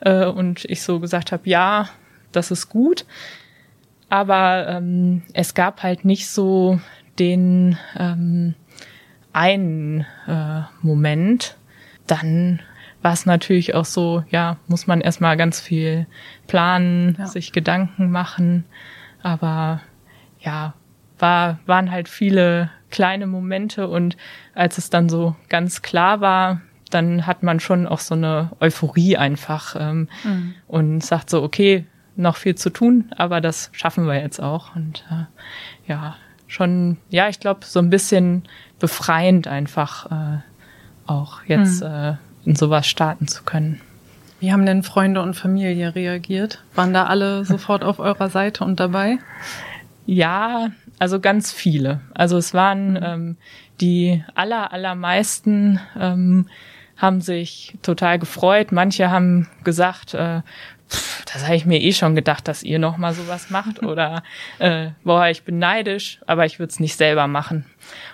äh, 0.00 0.26
und 0.26 0.66
ich 0.66 0.82
so 0.82 1.00
gesagt 1.00 1.32
habe, 1.32 1.48
ja, 1.48 1.88
das 2.32 2.50
ist 2.50 2.68
gut. 2.68 3.06
Aber 4.10 4.66
ähm, 4.68 5.22
es 5.32 5.54
gab 5.54 5.82
halt 5.82 6.04
nicht 6.04 6.28
so 6.28 6.78
den 7.18 7.78
ähm, 7.96 8.54
einen 9.32 10.04
äh, 10.26 10.62
Moment. 10.82 11.56
Dann 12.06 12.60
war 13.00 13.14
es 13.14 13.24
natürlich 13.24 13.74
auch 13.74 13.86
so, 13.86 14.24
ja, 14.28 14.58
muss 14.66 14.86
man 14.86 15.00
erstmal 15.00 15.38
ganz 15.38 15.60
viel 15.60 16.06
planen, 16.46 17.16
ja. 17.18 17.26
sich 17.26 17.52
Gedanken 17.52 18.10
machen. 18.10 18.64
Aber 19.22 19.80
ja, 20.40 20.74
war, 21.18 21.58
waren 21.66 21.90
halt 21.90 22.08
viele 22.08 22.70
kleine 22.90 23.26
Momente 23.26 23.88
und 23.88 24.16
als 24.54 24.78
es 24.78 24.90
dann 24.90 25.08
so 25.08 25.36
ganz 25.48 25.82
klar 25.82 26.20
war, 26.20 26.60
dann 26.90 27.26
hat 27.26 27.42
man 27.42 27.60
schon 27.60 27.86
auch 27.86 28.00
so 28.00 28.14
eine 28.14 28.50
Euphorie 28.60 29.16
einfach 29.16 29.76
ähm, 29.78 30.08
mhm. 30.24 30.54
und 30.66 31.04
sagt 31.04 31.30
so, 31.30 31.42
okay, 31.42 31.86
noch 32.16 32.36
viel 32.36 32.54
zu 32.54 32.70
tun, 32.70 33.12
aber 33.16 33.40
das 33.40 33.70
schaffen 33.72 34.06
wir 34.06 34.20
jetzt 34.20 34.40
auch. 34.40 34.74
Und 34.74 35.04
äh, 35.10 35.90
ja, 35.90 36.16
schon, 36.48 36.98
ja, 37.08 37.28
ich 37.28 37.40
glaube, 37.40 37.64
so 37.64 37.78
ein 37.78 37.90
bisschen 37.90 38.42
befreiend 38.78 39.46
einfach 39.46 40.10
äh, 40.10 40.38
auch 41.06 41.42
jetzt 41.46 41.82
mhm. 41.82 41.86
äh, 41.86 42.14
in 42.44 42.56
sowas 42.56 42.86
starten 42.86 43.28
zu 43.28 43.44
können. 43.44 43.80
Wie 44.40 44.52
haben 44.52 44.64
denn 44.64 44.82
Freunde 44.82 45.22
und 45.22 45.34
Familie 45.34 45.94
reagiert? 45.94 46.62
Waren 46.74 46.94
da 46.94 47.04
alle 47.04 47.44
sofort 47.44 47.84
auf 47.84 47.98
eurer 47.98 48.30
Seite 48.30 48.64
und 48.64 48.80
dabei? 48.80 49.18
Ja, 50.06 50.70
also 50.98 51.20
ganz 51.20 51.52
viele. 51.52 52.00
Also 52.14 52.36
es 52.36 52.54
waren 52.54 52.92
mhm. 52.92 53.00
ähm, 53.02 53.36
die 53.80 54.24
aller, 54.34 54.72
allermeisten 54.72 55.80
ähm, 55.98 56.46
haben 56.96 57.20
sich 57.20 57.78
total 57.82 58.18
gefreut. 58.18 58.72
Manche 58.72 59.10
haben 59.10 59.48
gesagt, 59.64 60.14
äh, 60.14 60.42
pff, 60.88 61.24
das 61.24 61.44
habe 61.44 61.56
ich 61.56 61.64
mir 61.64 61.80
eh 61.80 61.92
schon 61.92 62.14
gedacht, 62.14 62.48
dass 62.48 62.62
ihr 62.62 62.78
noch 62.78 62.98
mal 62.98 63.14
sowas 63.14 63.50
macht 63.50 63.82
oder 63.84 64.22
äh, 64.58 64.90
boah, 65.04 65.28
ich 65.28 65.44
bin 65.44 65.58
neidisch, 65.58 66.20
aber 66.26 66.44
ich 66.44 66.58
würde 66.58 66.70
es 66.70 66.80
nicht 66.80 66.96
selber 66.96 67.26
machen. 67.26 67.64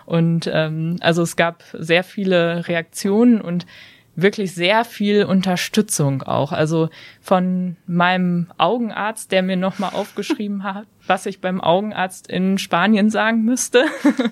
Und 0.04 0.48
ähm, 0.52 0.96
also 1.00 1.22
es 1.22 1.36
gab 1.36 1.64
sehr 1.72 2.04
viele 2.04 2.68
Reaktionen 2.68 3.40
und 3.40 3.66
wirklich 4.14 4.54
sehr 4.54 4.84
viel 4.84 5.24
Unterstützung 5.24 6.22
auch. 6.22 6.52
Also 6.52 6.88
von 7.20 7.76
meinem 7.86 8.48
Augenarzt, 8.56 9.30
der 9.30 9.42
mir 9.42 9.56
nochmal 9.56 9.90
aufgeschrieben 9.92 10.62
hat, 10.74 10.86
was 11.08 11.26
ich 11.26 11.40
beim 11.40 11.60
Augenarzt 11.60 12.28
in 12.28 12.58
Spanien 12.58 13.10
sagen 13.10 13.42
müsste, 13.42 13.84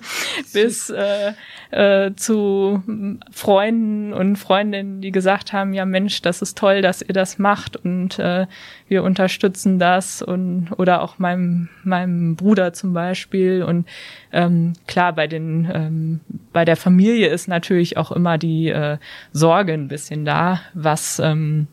bis 0.53 0.89
äh, 0.89 1.33
äh, 1.71 2.13
zu 2.15 2.83
Freunden 3.31 4.13
und 4.13 4.35
Freundinnen, 4.37 5.01
die 5.01 5.11
gesagt 5.11 5.53
haben, 5.53 5.73
ja 5.73 5.85
Mensch, 5.85 6.21
das 6.21 6.41
ist 6.41 6.57
toll, 6.57 6.81
dass 6.81 7.01
ihr 7.01 7.13
das 7.13 7.39
macht 7.39 7.77
und 7.77 8.19
äh, 8.19 8.47
wir 8.87 9.03
unterstützen 9.03 9.79
das 9.79 10.21
und 10.21 10.69
oder 10.77 11.01
auch 11.01 11.19
meinem 11.19 11.69
meinem 11.83 12.35
Bruder 12.35 12.73
zum 12.73 12.93
Beispiel. 12.93 13.63
Und 13.63 13.87
ähm, 14.31 14.73
klar 14.87 15.13
bei 15.13 15.27
den 15.27 15.69
ähm, 15.73 16.19
bei 16.53 16.65
der 16.65 16.77
Familie 16.77 17.27
ist 17.27 17.47
natürlich 17.47 17.97
auch 17.97 18.11
immer 18.11 18.37
die 18.37 18.69
äh, 18.69 18.97
Sorge 19.31 19.73
ein 19.73 19.87
bisschen 19.87 20.25
da, 20.25 20.61
was 20.73 21.19
ähm, 21.19 21.67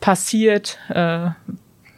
passiert, 0.00 0.78
äh, 0.88 1.30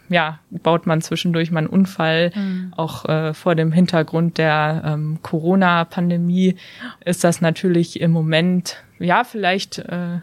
ja, 0.09 0.39
baut 0.51 0.87
man 0.87 1.01
zwischendurch 1.01 1.51
mal 1.51 1.61
einen 1.61 1.67
Unfall. 1.69 2.31
Mhm. 2.35 2.73
Auch 2.77 3.05
äh, 3.07 3.35
vor 3.35 3.55
dem 3.55 3.73
Hintergrund 3.73 4.39
der 4.39 4.83
ähm, 4.85 5.19
Corona-Pandemie 5.23 6.57
ist 7.05 7.25
das 7.25 7.41
natürlich 7.41 8.01
im 8.01 8.11
Moment, 8.11 8.83
ja, 8.99 9.25
vielleicht 9.25 9.79
äh, 9.79 10.19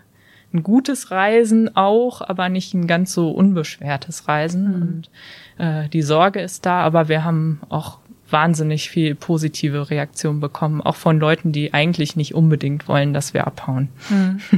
ein 0.53 0.63
gutes 0.63 1.11
Reisen 1.11 1.75
auch, 1.75 2.21
aber 2.21 2.49
nicht 2.49 2.73
ein 2.73 2.87
ganz 2.87 3.13
so 3.13 3.31
unbeschwertes 3.31 4.27
Reisen. 4.27 4.67
Mhm. 4.67 4.81
Und 4.81 5.09
äh, 5.57 5.89
die 5.89 6.01
Sorge 6.01 6.41
ist 6.41 6.65
da, 6.65 6.81
aber 6.81 7.07
wir 7.07 7.23
haben 7.23 7.61
auch 7.69 7.99
wahnsinnig 8.31 8.89
viel 8.89 9.15
positive 9.15 9.89
Reaktion 9.89 10.39
bekommen, 10.39 10.81
auch 10.81 10.95
von 10.95 11.19
Leuten, 11.19 11.51
die 11.51 11.73
eigentlich 11.73 12.15
nicht 12.15 12.33
unbedingt 12.33 12.87
wollen, 12.87 13.13
dass 13.13 13.33
wir 13.33 13.47
abhauen. 13.47 13.89
Mhm. 14.09 14.39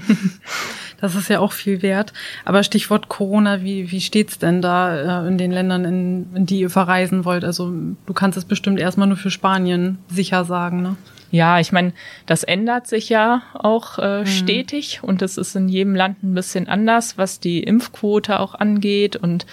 Das 1.03 1.15
ist 1.15 1.29
ja 1.29 1.41
auch 1.41 1.51
viel 1.51 1.81
wert. 1.81 2.13
Aber 2.45 2.63
Stichwort 2.63 3.09
Corona, 3.09 3.61
wie, 3.61 3.91
wie 3.91 3.99
steht's 3.99 4.39
denn 4.39 4.61
da 4.61 5.25
äh, 5.25 5.27
in 5.27 5.37
den 5.37 5.51
Ländern, 5.51 5.83
in, 5.83 6.27
in 6.33 6.45
die 6.45 6.61
ihr 6.61 6.69
verreisen 6.69 7.25
wollt? 7.25 7.43
Also 7.43 7.73
du 8.05 8.13
kannst 8.13 8.37
es 8.37 8.45
bestimmt 8.45 8.79
erstmal 8.79 9.09
nur 9.09 9.17
für 9.17 9.29
Spanien 9.29 9.97
sicher 10.07 10.45
sagen, 10.45 10.81
ne? 10.81 10.95
Ja, 11.29 11.59
ich 11.59 11.73
meine, 11.73 11.91
das 12.25 12.43
ändert 12.43 12.87
sich 12.87 13.09
ja 13.09 13.41
auch 13.53 13.99
äh, 13.99 14.21
mhm. 14.21 14.27
stetig 14.27 14.99
und 15.01 15.21
es 15.21 15.37
ist 15.37 15.55
in 15.57 15.67
jedem 15.67 15.93
Land 15.93 16.23
ein 16.23 16.35
bisschen 16.35 16.69
anders, 16.69 17.17
was 17.17 17.41
die 17.41 17.63
Impfquote 17.63 18.39
auch 18.39 18.55
angeht 18.55 19.17
und 19.17 19.45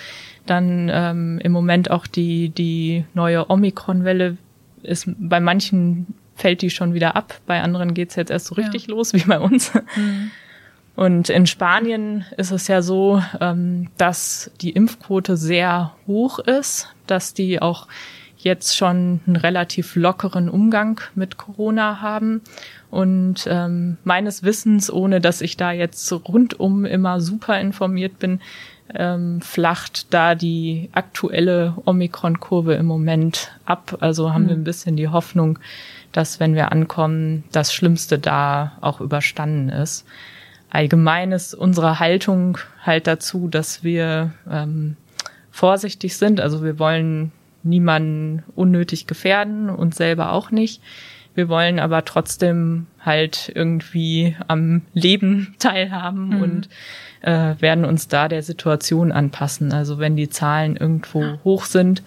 dann 0.46 0.90
ähm, 0.92 1.38
im 1.42 1.52
Moment 1.52 1.90
auch 1.90 2.06
die, 2.06 2.50
die 2.50 3.04
neue 3.14 3.50
Omikron-Welle 3.50 4.36
ist 4.82 5.08
bei 5.18 5.40
manchen 5.40 6.06
fällt 6.34 6.62
die 6.62 6.70
schon 6.70 6.94
wieder 6.94 7.16
ab, 7.16 7.38
bei 7.46 7.60
anderen 7.60 7.92
geht's 7.92 8.16
jetzt 8.16 8.30
erst 8.30 8.46
so 8.46 8.54
richtig 8.54 8.86
ja. 8.86 8.94
los, 8.94 9.12
wie 9.12 9.24
bei 9.24 9.38
uns. 9.38 9.72
Mhm. 9.74 10.30
Und 10.96 11.30
in 11.30 11.46
Spanien 11.46 12.24
ist 12.36 12.50
es 12.50 12.66
ja 12.66 12.82
so, 12.82 13.22
ähm, 13.40 13.88
dass 13.96 14.50
die 14.60 14.70
Impfquote 14.70 15.36
sehr 15.36 15.94
hoch 16.06 16.38
ist, 16.40 16.88
dass 17.06 17.32
die 17.32 17.62
auch 17.62 17.86
jetzt 18.36 18.76
schon 18.76 19.20
einen 19.26 19.36
relativ 19.36 19.96
lockeren 19.96 20.48
Umgang 20.48 21.00
mit 21.14 21.36
Corona 21.36 22.00
haben 22.00 22.40
Und 22.90 23.46
ähm, 23.48 23.98
meines 24.04 24.42
Wissens, 24.42 24.90
ohne 24.90 25.20
dass 25.20 25.42
ich 25.42 25.56
da 25.56 25.72
jetzt 25.72 26.10
rundum 26.12 26.84
immer 26.84 27.20
super 27.20 27.60
informiert 27.60 28.18
bin, 28.18 28.40
ähm, 28.94 29.40
flacht 29.40 30.12
da 30.12 30.34
die 30.34 30.90
aktuelle 30.92 31.74
Omikron-Kurve 31.84 32.74
im 32.74 32.86
Moment 32.86 33.50
ab. 33.64 33.98
Also 34.00 34.32
haben 34.32 34.44
mhm. 34.44 34.48
wir 34.48 34.56
ein 34.56 34.64
bisschen 34.64 34.96
die 34.96 35.08
Hoffnung, 35.08 35.58
dass 36.12 36.40
wenn 36.40 36.54
wir 36.54 36.72
ankommen, 36.72 37.44
das 37.52 37.72
Schlimmste 37.72 38.18
da 38.18 38.72
auch 38.80 39.00
überstanden 39.00 39.68
ist. 39.68 40.06
Allgemein 40.70 41.32
ist 41.32 41.54
unsere 41.54 41.98
Haltung 41.98 42.58
halt 42.82 43.06
dazu, 43.06 43.48
dass 43.48 43.82
wir 43.82 44.32
ähm, 44.48 44.96
vorsichtig 45.50 46.16
sind. 46.16 46.40
Also 46.40 46.62
wir 46.62 46.78
wollen 46.78 47.32
niemanden 47.62 48.44
unnötig 48.54 49.06
gefährden 49.06 49.68
und 49.68 49.94
selber 49.94 50.32
auch 50.32 50.50
nicht. 50.50 50.80
Wir 51.34 51.48
wollen 51.48 51.78
aber 51.78 52.04
trotzdem 52.04 52.86
halt 53.00 53.50
irgendwie 53.54 54.36
am 54.48 54.82
Leben 54.94 55.54
teilhaben 55.58 56.36
mhm. 56.36 56.42
und 56.42 56.68
äh, 57.22 57.54
werden 57.60 57.84
uns 57.84 58.08
da 58.08 58.28
der 58.28 58.42
Situation 58.42 59.12
anpassen. 59.12 59.72
Also 59.72 59.98
wenn 59.98 60.16
die 60.16 60.30
Zahlen 60.30 60.76
irgendwo 60.76 61.38
hoch 61.44 61.64
sind 61.64 62.02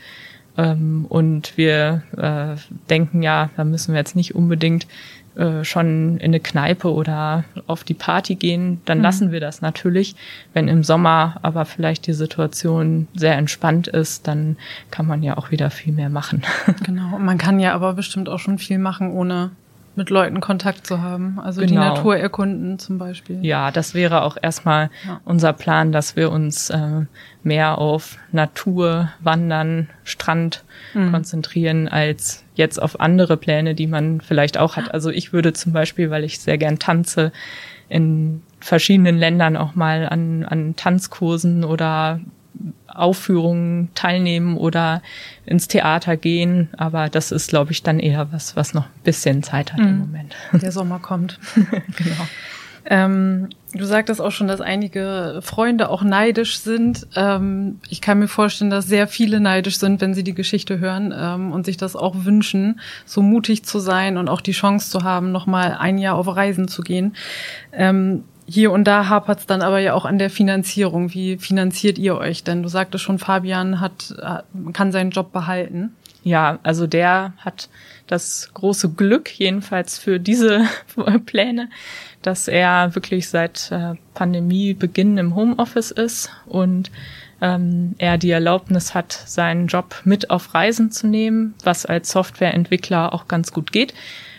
ähm, 0.58 1.06
und 1.08 1.58
wir 1.58 2.04
äh, 2.18 2.56
denken, 2.90 3.22
ja, 3.22 3.50
da 3.56 3.64
müssen 3.64 3.94
wir 3.94 4.00
jetzt 4.00 4.16
nicht 4.16 4.36
unbedingt 4.36 4.88
äh, 5.36 5.64
schon 5.64 6.18
in 6.18 6.26
eine 6.26 6.40
Kneipe 6.40 6.92
oder 6.92 7.44
auf 7.66 7.84
die 7.84 7.94
Party 7.94 8.36
gehen, 8.36 8.82
dann 8.86 9.00
mhm. 9.00 9.04
lassen 9.04 9.32
wir 9.32 9.40
das 9.40 9.62
natürlich. 9.62 10.16
Wenn 10.54 10.68
im 10.68 10.84
Sommer 10.84 11.38
aber 11.42 11.66
vielleicht 11.66 12.06
die 12.08 12.14
Situation 12.14 13.08
sehr 13.16 13.36
entspannt 13.36 13.88
ist, 13.88 14.28
dann 14.28 14.58
kann 14.92 15.08
man 15.08 15.24
ja 15.24 15.38
auch 15.38 15.52
wieder 15.52 15.70
viel 15.70 15.94
mehr 15.94 16.10
machen. 16.10 16.44
Genau, 16.84 17.18
man 17.18 17.38
kann 17.38 17.60
ja 17.60 17.74
aber 17.74 17.94
bestimmt 17.94 18.28
auch 18.28 18.40
schon 18.40 18.58
viel 18.58 18.78
machen, 18.78 19.12
ohne 19.12 19.52
mit 19.96 20.10
Leuten 20.10 20.40
Kontakt 20.40 20.88
zu 20.88 21.02
haben. 21.02 21.40
Also 21.40 21.62
genau. 21.62 21.72
die 21.72 21.78
Natur 21.78 22.18
erkunden 22.18 22.80
zum 22.80 22.98
Beispiel. 22.98 23.44
Ja, 23.46 23.72
das 23.72 23.94
wäre 23.94 24.24
auch 24.24 24.38
erstmal 24.42 24.90
ja. 25.06 25.22
unser 25.26 25.54
Plan, 25.54 25.92
dass 25.92 26.16
wir 26.16 26.32
uns 26.32 26.70
äh, 26.70 27.06
mehr 27.44 27.78
auf 27.78 28.18
Natur, 28.32 29.10
Wandern, 29.20 29.90
Strand 30.04 30.64
mhm. 30.94 31.12
konzentrieren, 31.12 31.88
als 31.88 32.44
jetzt 32.56 32.82
auf 32.82 33.00
andere 33.00 33.38
Pläne, 33.38 33.76
die 33.76 33.88
man 33.88 34.22
vielleicht 34.22 34.58
auch 34.58 34.76
hat. 34.78 34.94
Also 34.94 35.10
ich 35.10 35.34
würde 35.34 35.54
zum 35.54 35.74
Beispiel, 35.74 36.10
weil 36.10 36.24
ich 36.24 36.40
sehr 36.40 36.58
gern 36.58 36.80
tanze, 36.80 37.32
in 37.90 38.42
verschiedenen 38.60 39.18
Ländern 39.18 39.58
auch 39.58 39.76
mal 39.76 40.08
an, 40.10 40.46
an 40.46 40.76
Tanzkursen 40.76 41.64
oder 41.64 42.20
Aufführungen 42.94 43.90
teilnehmen 43.96 44.58
oder 44.58 45.02
ins 45.46 45.68
Theater 45.68 46.18
gehen. 46.18 46.70
Aber 46.78 47.10
das 47.10 47.32
ist, 47.32 47.50
glaube 47.50 47.72
ich, 47.72 47.84
dann 47.84 48.00
eher 48.00 48.32
was, 48.32 48.56
was 48.56 48.74
noch 48.74 48.86
ein 48.86 49.04
bisschen 49.04 49.44
Zeit 49.44 49.74
hat 49.74 49.80
mhm. 49.80 49.88
im 49.88 50.00
Moment. 50.00 50.36
Der 50.54 50.72
Sommer 50.72 51.00
kommt. 51.00 51.40
genau. 51.56 52.28
Ähm, 52.86 53.50
du 53.74 53.86
sagtest 53.86 54.20
auch 54.20 54.32
schon, 54.32 54.48
dass 54.48 54.60
einige 54.60 55.40
Freunde 55.42 55.90
auch 55.90 56.04
neidisch 56.04 56.60
sind. 56.60 57.08
Ähm, 57.16 57.80
ich 57.90 58.02
kann 58.02 58.20
mir 58.20 58.28
vorstellen, 58.28 58.70
dass 58.70 58.88
sehr 58.88 59.08
viele 59.08 59.40
neidisch 59.40 59.78
sind, 59.78 60.02
wenn 60.02 60.14
sie 60.14 60.24
die 60.24 60.34
Geschichte 60.34 60.80
hören 60.80 61.14
ähm, 61.18 61.52
und 61.54 61.66
sich 61.66 61.78
das 61.78 61.96
auch 61.96 62.26
wünschen, 62.26 62.82
so 63.06 63.22
mutig 63.22 63.64
zu 63.64 63.80
sein 63.80 64.18
und 64.18 64.28
auch 64.28 64.42
die 64.42 64.52
Chance 64.52 64.90
zu 64.90 65.04
haben, 65.04 65.32
nochmal 65.32 65.78
ein 65.80 65.98
Jahr 65.98 66.16
auf 66.16 66.28
Reisen 66.28 66.68
zu 66.68 66.82
gehen. 66.82 67.16
Hier 68.46 68.72
und 68.72 68.84
da 68.86 69.08
hapert 69.08 69.40
es 69.40 69.46
dann 69.46 69.62
aber 69.62 69.80
ja 69.80 69.94
auch 69.94 70.06
an 70.06 70.20
der 70.20 70.30
Finanzierung. 70.30 71.14
Wie 71.14 71.38
finanziert 71.38 71.98
ihr 71.98 72.18
euch 72.18 72.44
denn? 72.44 72.64
Du 72.64 72.70
sagtest 72.70 73.04
schon, 73.04 73.20
Fabian 73.20 73.80
hat, 73.80 74.14
kann 74.74 74.92
seinen 74.92 75.12
Job 75.12 75.32
behalten. 75.32 75.96
Ja, 76.24 76.60
also 76.64 76.88
der 76.88 77.34
hat 77.38 77.70
das 78.08 78.50
große 78.54 78.90
Glück, 78.92 79.30
jedenfalls 79.38 79.98
für 79.98 80.20
diese 80.20 80.66
Pläne, 81.26 81.70
dass 82.22 82.48
er 82.48 82.96
wirklich 82.96 83.30
seit 83.30 83.72
äh, 83.72 83.96
Pandemiebeginn 84.14 85.18
im 85.18 85.36
Homeoffice 85.36 85.92
ist 85.92 86.30
und 86.46 86.92
ähm, 87.42 87.96
er 87.98 88.18
die 88.18 88.32
Erlaubnis 88.32 88.94
hat, 88.94 89.12
seinen 89.12 89.68
Job 89.68 90.02
mit 90.06 90.30
auf 90.30 90.54
Reisen 90.54 90.92
zu 90.92 91.08
nehmen, 91.08 91.56
was 91.64 91.86
als 91.86 92.12
Softwareentwickler 92.12 93.14
auch 93.14 93.28
ganz 93.28 93.52
gut 93.52 93.74
geht, 93.74 93.94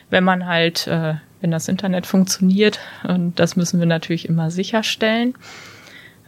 wenn 0.09 0.25
man 0.25 0.47
halt 0.47 0.87
äh, 0.87 1.15
wenn 1.45 1.51
das 1.51 1.69
Internet 1.69 2.07
funktioniert. 2.07 2.81
Und 3.07 3.39
das 3.39 3.55
müssen 3.55 3.79
wir 3.79 3.87
natürlich 3.87 4.31
immer 4.31 4.51
sicherstellen. 4.51 5.35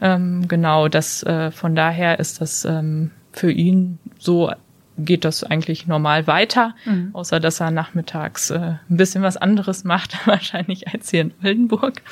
Ähm, 0.03 0.47
genau, 0.47 0.89
das 0.89 1.23
äh, 1.23 1.51
von 1.51 1.75
daher 1.75 2.19
ist 2.19 2.43
das 2.43 2.67
ähm, 2.67 3.13
für 3.33 3.51
ihn 3.51 3.99
so 4.19 4.52
geht 4.99 5.25
das 5.25 5.43
eigentlich 5.43 5.87
normal 5.87 6.26
weiter, 6.26 6.75
mhm. 6.85 7.11
außer 7.15 7.41
dass 7.41 7.61
er 7.61 7.71
nachmittags 7.71 8.50
äh, 8.50 8.75
ein 8.91 8.97
bisschen 8.99 9.23
was 9.23 9.39
anderes 9.39 9.85
macht, 9.85 10.19
wahrscheinlich 10.26 10.89
als 10.89 11.11
hier 11.11 11.23
in 11.23 11.33
Oldenburg. 11.43 12.02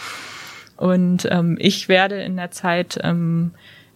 Und 0.79 1.29
ähm, 1.31 1.59
ich 1.61 1.91
werde 1.91 2.23
in 2.23 2.37
der 2.37 2.53
Zeit 2.53 2.99
ähm, 3.03 3.51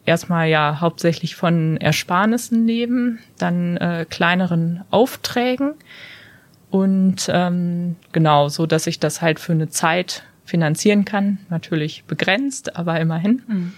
erstmal 0.05 0.51
ja 0.51 0.83
hauptsächlich 0.83 1.35
von 1.35 1.79
Ersparnissen 1.79 2.67
leben, 2.67 3.21
dann 3.39 3.79
äh, 3.79 4.05
kleineren 4.07 4.85
Aufträgen 4.91 5.73
und 6.71 7.31
ähm, 7.33 7.97
genau, 8.13 8.49
so 8.49 8.67
dass 8.67 8.87
ich 8.87 9.01
das 9.01 9.23
halt 9.23 9.41
für 9.41 9.53
eine 9.53 9.69
Zeit 9.69 10.25
finanzieren 10.45 11.05
kann. 11.05 11.39
Natürlich 11.51 12.05
begrenzt, 12.05 12.77
aber 12.77 12.99
immerhin. 13.01 13.43
Mhm. 13.47 13.73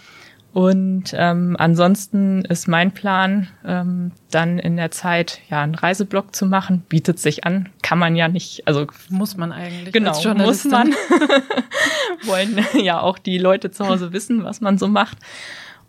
Und 0.53 1.14
ähm, 1.16 1.55
ansonsten 1.61 2.44
ist 2.44 2.66
mein 2.66 2.90
Plan, 2.90 3.46
ähm, 3.64 4.11
dann 4.33 4.59
in 4.59 4.76
der 4.76 4.90
Zeit 4.90 5.40
ja 5.48 5.62
einen 5.62 5.76
Reiseblock 5.76 6.35
zu 6.35 6.44
machen. 6.44 6.83
Bietet 6.88 7.20
sich 7.20 7.44
an, 7.44 7.68
kann 7.83 8.00
man 8.00 8.16
ja 8.16 8.26
nicht, 8.26 8.66
also 8.66 8.87
muss 9.09 9.37
man 9.37 9.53
eigentlich. 9.53 9.92
Genau, 9.92 10.35
muss 10.35 10.64
man. 10.64 10.92
Wollen 12.24 12.59
ja 12.83 13.00
auch 13.00 13.18
die 13.18 13.38
Leute 13.38 13.70
zu 13.70 13.87
Hause 13.87 14.12
wissen, 14.12 14.42
was 14.42 14.61
man 14.61 14.76
so 14.76 14.88
macht. 14.88 15.18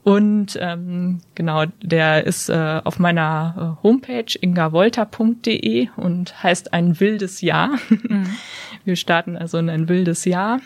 Und 0.04 0.58
ähm, 0.60 1.20
genau, 1.36 1.66
der 1.82 2.26
ist 2.26 2.50
äh, 2.50 2.82
auf 2.84 2.98
meiner 2.98 3.78
äh, 3.80 3.84
Homepage 3.84 4.34
ingavolta.de 4.40 5.90
und 5.96 6.44
heißt 6.44 6.74
ein 6.74 7.00
wildes 7.00 7.42
Jahr. 7.42 7.78
Mhm. 7.90 8.26
Wir 8.84 8.96
starten 8.96 9.38
also 9.38 9.60
in 9.60 9.70
ein 9.70 9.90
wildes 9.90 10.26
Jahr. 10.26 10.60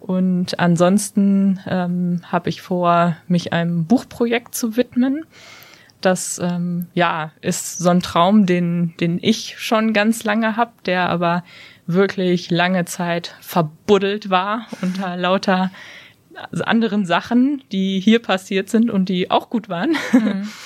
Und 0.00 0.58
ansonsten 0.58 1.60
ähm, 1.66 2.22
habe 2.24 2.48
ich 2.48 2.62
vor, 2.62 3.16
mich 3.28 3.52
einem 3.52 3.84
Buchprojekt 3.84 4.54
zu 4.54 4.76
widmen. 4.76 5.24
Das 6.00 6.40
ähm, 6.42 6.86
ja 6.94 7.30
ist 7.42 7.78
so 7.78 7.90
ein 7.90 8.00
Traum, 8.00 8.46
den, 8.46 8.94
den 8.98 9.18
ich 9.22 9.58
schon 9.58 9.92
ganz 9.92 10.24
lange 10.24 10.56
hab, 10.56 10.82
der 10.84 11.08
aber 11.10 11.44
wirklich 11.86 12.50
lange 12.50 12.84
Zeit 12.86 13.36
verbuddelt 13.40 14.30
war 14.30 14.66
unter 14.80 15.16
lauter 15.16 15.70
anderen 16.36 17.06
Sachen, 17.06 17.62
die 17.72 18.00
hier 18.00 18.20
passiert 18.20 18.68
sind 18.68 18.90
und 18.90 19.08
die 19.08 19.30
auch 19.30 19.50
gut 19.50 19.68
waren. 19.68 19.96
Mhm. 20.12 20.48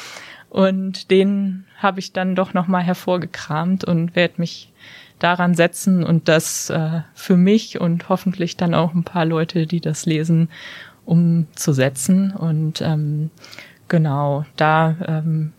Und 0.48 1.10
den 1.10 1.66
habe 1.76 1.98
ich 1.98 2.12
dann 2.12 2.34
doch 2.34 2.54
nochmal 2.54 2.82
hervorgekramt 2.82 3.84
und 3.84 4.16
werde 4.16 4.34
mich 4.38 4.72
daran 5.18 5.54
setzen 5.54 6.04
und 6.04 6.28
das 6.28 6.70
äh, 6.70 7.02
für 7.14 7.36
mich 7.36 7.80
und 7.80 8.08
hoffentlich 8.08 8.56
dann 8.56 8.74
auch 8.74 8.94
ein 8.94 9.04
paar 9.04 9.24
Leute, 9.24 9.66
die 9.66 9.80
das 9.80 10.06
lesen, 10.06 10.48
umzusetzen. 11.04 12.32
Und 12.32 12.80
ähm, 12.80 13.30
genau, 13.88 14.44
da 14.56 14.96
ähm, 15.06 15.52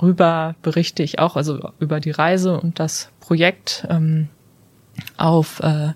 rüber 0.00 0.54
berichte 0.62 1.02
ich 1.02 1.18
auch, 1.18 1.36
also 1.36 1.70
über 1.78 2.00
die 2.00 2.10
Reise 2.10 2.60
und 2.60 2.80
das 2.80 3.10
Projekt 3.20 3.86
ähm, 3.90 4.28
auf 5.16 5.60
äh, 5.60 5.92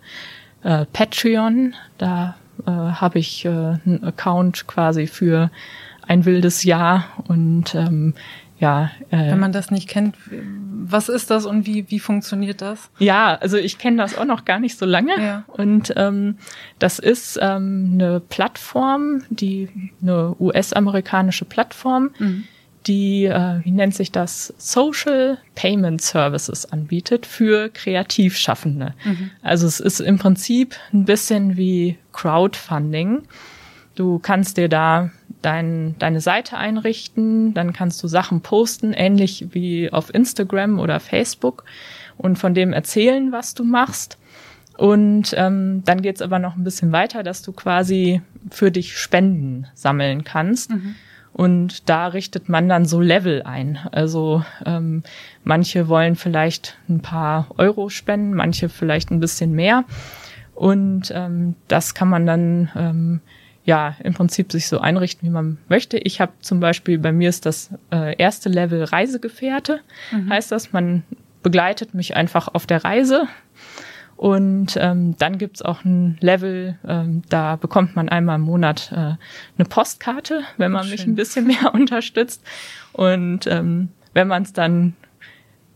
äh, 0.63 0.87
Patreon. 0.93 1.75
Da 1.99 2.37
äh, 2.67 2.71
habe 2.71 3.19
ich 3.19 3.45
äh, 3.45 3.49
einen 3.49 4.05
Account 4.05 4.67
quasi 4.67 5.07
für 5.07 5.51
ein 6.07 6.25
wildes 6.25 6.63
Jahr 6.63 7.05
und 7.27 7.75
ähm, 7.75 8.15
ja. 8.59 8.91
Äh, 9.11 9.31
Wenn 9.31 9.41
man 9.41 9.53
das 9.53 9.71
nicht 9.71 9.89
kennt, 9.89 10.17
was 10.31 11.09
ist 11.09 11.31
das 11.31 11.47
und 11.47 11.67
wie, 11.67 11.91
wie 11.91 12.01
funktioniert 12.01 12.63
das? 12.63 12.91
Ja, 12.99 13.35
also 13.35 13.57
ich 13.59 13.79
kenne 13.79 13.99
das 13.99 14.17
auch 14.17 14.25
noch 14.25 14.45
gar 14.45 14.61
nicht 14.61 14.79
so 14.79 14.87
lange. 14.87 15.21
Ja. 15.21 15.45
Und 15.49 15.93
ähm, 15.97 16.39
das 16.79 16.99
ist 16.99 17.39
ähm, 17.43 17.91
eine 17.95 18.21
Plattform, 18.21 19.25
die 19.31 19.93
eine 20.01 20.35
US-amerikanische 20.39 21.45
Plattform, 21.45 22.11
mhm 22.19 22.45
die, 22.87 23.25
äh, 23.25 23.61
wie 23.65 23.71
nennt 23.71 23.95
sich 23.95 24.13
das, 24.13 24.55
Social 24.59 25.39
Payment 25.55 26.01
Services 26.01 26.67
anbietet 26.67 27.27
für 27.27 27.69
Kreativschaffende. 27.69 28.95
Mhm. 29.05 29.31
Also 29.43 29.67
es 29.67 29.81
ist 29.81 30.01
im 30.01 30.19
Prinzip 30.19 30.77
ein 30.93 31.05
bisschen 31.05 31.57
wie 31.57 31.99
Crowdfunding. 32.17 33.23
Du 33.95 34.19
kannst 34.19 34.57
dir 34.57 34.69
da 34.69 35.11
dein, 35.43 35.95
deine 35.99 36.21
Seite 36.21 36.57
einrichten, 36.57 37.55
dann 37.55 37.73
kannst 37.73 38.03
du 38.03 38.09
Sachen 38.09 38.41
posten, 38.41 38.93
ähnlich 38.93 39.49
wie 39.53 39.93
auf 39.93 40.13
Instagram 40.13 40.81
oder 40.81 40.99
Facebook 40.99 41.65
und 42.17 42.39
von 42.39 42.55
dem 42.55 42.73
erzählen, 42.73 43.33
was 43.33 43.55
du 43.55 43.65
machst. 43.65 44.19
Und 44.77 45.35
ähm, 45.37 45.83
dann 45.85 46.03
geht's 46.03 46.21
aber 46.21 46.39
noch 46.39 46.57
ein 46.57 46.65
bisschen 46.65 46.93
weiter, 46.93 47.23
dass 47.23 47.43
du 47.43 47.53
quasi 47.53 48.21
für 48.51 48.71
dich 48.71 48.99
Spenden 48.99 49.67
sammeln 49.75 50.25
kannst. 50.25 50.71
Mhm. 50.71 50.97
Und 51.33 51.89
da 51.89 52.07
richtet 52.09 52.49
man 52.49 52.69
dann 52.69 52.87
so 52.87 53.01
Level 53.01 53.43
ein. 53.43 53.79
Also 53.93 54.43
ähm, 54.65 55.03
manche 55.45 55.89
wollen 55.89 56.17
vielleicht 56.17 56.79
ein 56.89 57.01
paar 57.01 57.49
Euro 57.59 57.89
spenden, 57.89 58.35
manche 58.35 58.69
vielleicht 58.69 59.11
ein 59.11 59.21
bisschen 59.21 59.53
mehr. 59.53 59.85
Und 60.57 61.13
ähm, 61.15 61.55
das 61.69 61.95
kann 61.95 62.09
man 62.09 62.27
dann 62.27 62.71
ähm, 62.75 63.21
ja 63.65 63.95
im 64.03 64.15
Prinzip 64.15 64.51
sich 64.51 64.69
so 64.69 64.81
einrichten, 64.81 65.29
wie 65.29 65.33
man 65.33 65.59
möchte. 65.69 65.99
Ich 65.99 66.21
habe 66.21 66.33
zum 66.41 66.61
Beispiel, 66.61 66.99
bei 66.99 67.13
mir 67.13 67.29
ist 67.29 67.45
das 67.45 67.71
äh, 67.93 68.17
erste 68.17 68.49
Level 68.49 68.83
Reisegefährte, 68.83 69.81
mhm. 70.13 70.31
heißt 70.31 70.51
das, 70.51 70.73
man 70.73 71.03
begleitet 71.43 71.95
mich 71.95 72.17
einfach 72.17 72.49
auf 72.49 72.67
der 72.67 72.85
Reise. 72.85 73.29
Und 74.17 74.79
ähm, 74.81 75.15
dann 75.19 75.37
gibt's 75.37 75.61
auch 75.61 75.85
ein 75.85 76.17
Level, 76.21 76.79
ähm, 76.89 77.21
da 77.29 77.57
bekommt 77.57 77.95
man 77.97 78.09
einmal 78.09 78.37
im 78.37 78.43
Monat 78.43 78.91
äh, 78.93 78.97
eine 78.97 79.69
Postkarte, 79.69 80.41
wenn 80.57 80.73
man 80.73 80.85
Schön. 80.85 80.93
mich 80.93 81.07
ein 81.07 81.15
bisschen 81.17 81.47
mehr 81.49 81.75
unterstützt. 81.75 82.43
Und 82.95 83.47
ähm, 83.47 83.91
wenn 84.15 84.27
man 84.27 84.43
es 84.43 84.55
dann 84.55 84.95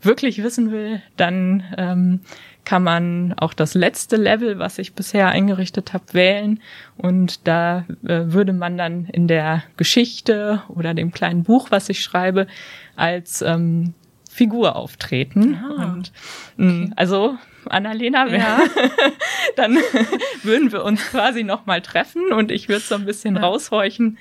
wirklich 0.01 0.43
wissen 0.43 0.71
will, 0.73 1.03
dann 1.19 1.65
ähm, 1.77 2.21
kann 2.65 2.83
man 2.83 3.35
auch 3.37 3.55
das 3.55 3.75
letzte 3.75 4.17
Level, 4.17 4.59
was 4.59 4.79
ich 4.79 4.95
bisher 4.95 5.29
eingerichtet 5.29 5.93
habe, 5.93 6.05
wählen. 6.13 6.61
Und 6.97 7.47
da 7.49 7.87
äh, 8.05 8.33
würde 8.33 8.53
man 8.53 8.77
dann 8.77 9.07
in 9.07 9.29
der 9.29 9.63
Geschichte 9.77 10.63
oder 10.69 10.95
dem 10.95 11.11
kleinen 11.11 11.43
Buch, 11.43 11.69
was 11.71 11.89
ich 11.89 12.01
schreibe, 12.01 12.47
als 12.97 13.43
ähm, 13.43 13.95
Figur 14.31 14.77
auftreten. 14.77 15.57
Ah, 15.57 15.93
und 15.93 16.13
mm, 16.57 16.85
okay. 16.85 16.93
also 16.97 17.37
Annalena, 17.69 18.29
ja. 18.29 18.61
dann 19.57 19.77
würden 20.43 20.73
wir 20.73 20.85
uns 20.85 21.05
quasi 21.11 21.43
nochmal 21.43 21.83
treffen 21.83 22.33
und 22.33 22.51
ich 22.51 22.69
würde 22.69 22.81
so 22.81 22.95
ein 22.95 23.05
bisschen 23.05 23.37
ja. 23.37 23.43
raushorchen, 23.43 24.19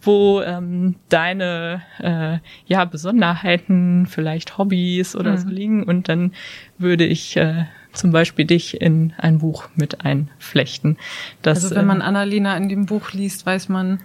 wo 0.00 0.40
ähm, 0.42 0.94
deine 1.08 1.82
äh, 1.98 2.38
ja 2.66 2.84
Besonderheiten, 2.84 4.06
vielleicht 4.06 4.58
Hobbys 4.58 5.16
oder 5.16 5.32
mhm. 5.32 5.38
so 5.38 5.48
liegen 5.48 5.82
und 5.82 6.08
dann 6.08 6.32
würde 6.78 7.04
ich 7.04 7.36
äh, 7.36 7.64
zum 7.98 8.12
Beispiel 8.12 8.44
dich 8.44 8.80
in 8.80 9.12
ein 9.18 9.38
Buch 9.38 9.68
mit 9.74 10.04
einflechten. 10.04 10.96
Das, 11.42 11.64
also 11.64 11.76
wenn 11.76 11.86
man 11.86 11.98
ähm, 11.98 12.06
Annalena 12.06 12.56
in 12.56 12.68
dem 12.68 12.86
Buch 12.86 13.12
liest, 13.12 13.44
weiß 13.44 13.68
man, 13.68 14.00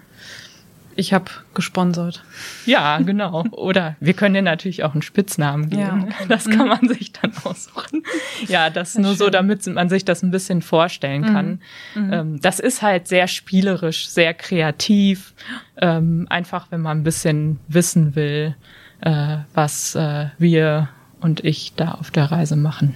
ich 0.95 1.13
habe 1.13 1.25
gesponsert. 1.53 2.23
Ja, 2.65 2.99
genau. 2.99 3.43
Oder 3.51 3.95
wir 3.99 4.13
können 4.13 4.35
dir 4.35 4.41
natürlich 4.41 4.83
auch 4.83 4.93
einen 4.93 5.01
Spitznamen 5.01 5.69
geben. 5.69 5.81
Ja, 5.81 5.93
okay. 6.03 6.25
Das 6.29 6.45
kann 6.45 6.63
mhm. 6.63 6.67
man 6.67 6.87
sich 6.87 7.11
dann 7.13 7.33
aussuchen. 7.43 8.03
Ja, 8.47 8.69
das, 8.69 8.93
das 8.93 9.01
nur 9.01 9.11
schön. 9.11 9.17
so, 9.17 9.29
damit 9.29 9.65
man 9.67 9.89
sich 9.89 10.05
das 10.05 10.23
ein 10.23 10.31
bisschen 10.31 10.61
vorstellen 10.61 11.23
kann. 11.23 11.59
Mhm. 11.95 12.05
mhm. 12.05 12.13
Ähm, 12.13 12.41
das 12.41 12.59
ist 12.59 12.81
halt 12.81 13.07
sehr 13.07 13.27
spielerisch, 13.27 14.07
sehr 14.07 14.33
kreativ. 14.33 15.33
Ähm, 15.77 16.27
einfach, 16.29 16.67
wenn 16.69 16.81
man 16.81 16.99
ein 16.99 17.03
bisschen 17.03 17.59
wissen 17.67 18.15
will, 18.15 18.55
äh, 19.01 19.37
was 19.53 19.95
äh, 19.95 20.27
wir 20.37 20.89
und 21.21 21.43
ich 21.43 21.73
da 21.75 21.91
auf 21.91 22.11
der 22.11 22.25
Reise 22.25 22.55
machen. 22.55 22.95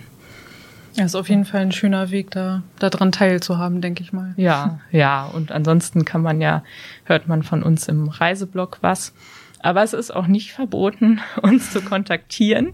Ja, 0.98 1.06
ist 1.06 1.16
auf 1.16 1.30
jeden 1.30 1.46
Fall 1.46 1.62
ein 1.62 1.72
schöner 1.72 2.10
Weg, 2.10 2.32
da 2.32 2.64
daran 2.80 3.12
teilzuhaben, 3.12 3.82
denke 3.82 4.02
ich 4.02 4.14
mal. 4.14 4.34
Ja, 4.36 4.80
ja. 4.92 5.26
Und 5.26 5.52
ansonsten 5.52 6.06
kann 6.06 6.24
man 6.24 6.42
ja, 6.42 6.64
hört 7.04 7.28
man 7.28 7.44
von 7.44 7.62
uns 7.62 7.88
im 7.88 8.08
Reiseblog 8.08 8.80
was. 8.82 9.14
Aber 9.62 9.84
es 9.84 9.94
ist 9.94 10.10
auch 10.10 10.26
nicht 10.26 10.54
verboten, 10.54 11.20
uns 11.44 11.72
zu 11.72 11.82
kontaktieren, 11.82 12.74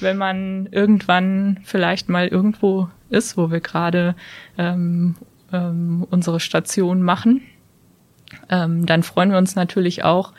wenn 0.00 0.16
man 0.16 0.66
irgendwann 0.72 1.60
vielleicht 1.62 2.08
mal 2.08 2.26
irgendwo 2.26 2.88
ist, 3.08 3.36
wo 3.36 3.52
wir 3.52 3.60
gerade 3.60 4.16
ähm, 4.58 5.14
ähm, 5.52 6.04
unsere 6.10 6.40
Station 6.40 7.02
machen. 7.02 7.42
Ähm, 8.48 8.84
dann 8.84 9.04
freuen 9.04 9.30
wir 9.30 9.38
uns 9.38 9.54
natürlich 9.54 10.02
auch, 10.02 10.32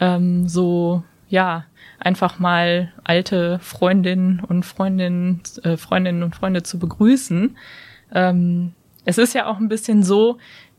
ähm, 0.00 0.48
so 0.48 1.04
ja 1.32 1.64
einfach 1.98 2.38
mal 2.38 2.92
alte 3.04 3.58
Freundinnen 3.60 4.40
und 4.40 4.64
Freundinnen, 4.64 5.40
äh, 5.64 5.76
Freundinnen 5.76 6.22
und 6.22 6.36
Freunde 6.36 6.62
zu 6.62 6.78
begrüßen. 6.78 7.56
Ähm, 8.14 8.72
es 9.04 9.18
ist 9.18 9.34
ja 9.34 9.46
auch 9.46 9.58
ein 9.58 9.68
bisschen 9.68 10.02
so, 10.02 10.38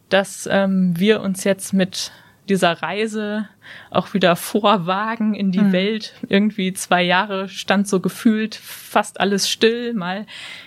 dass 0.10 0.48
ähm, 0.50 0.94
wir 0.98 1.22
uns 1.22 1.44
jetzt 1.44 1.74
mit 1.74 2.12
dieser 2.50 2.82
Reise 2.82 3.48
auch 3.90 4.14
wieder 4.14 4.36
vorwagen 4.36 5.34
in 5.34 5.52
die 5.52 5.62
mhm. 5.62 5.72
Welt. 5.72 6.14
Irgendwie 6.28 6.74
zwei 6.74 7.02
Jahre 7.02 7.48
stand 7.48 7.88
so 7.88 8.00
gefühlt 8.00 8.56
fast 8.56 9.20
alles 9.20 9.50
still. 9.50 9.94
Mal 9.94 10.26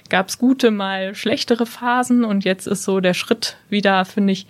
gab's 0.08 0.38
gute, 0.38 0.70
mal 0.70 1.14
schlechtere 1.14 1.66
Phasen 1.66 2.24
und 2.24 2.44
jetzt 2.44 2.66
ist 2.66 2.82
so 2.82 3.00
der 3.00 3.14
Schritt 3.14 3.56
wieder, 3.68 4.04
finde 4.04 4.32
ich, 4.32 4.46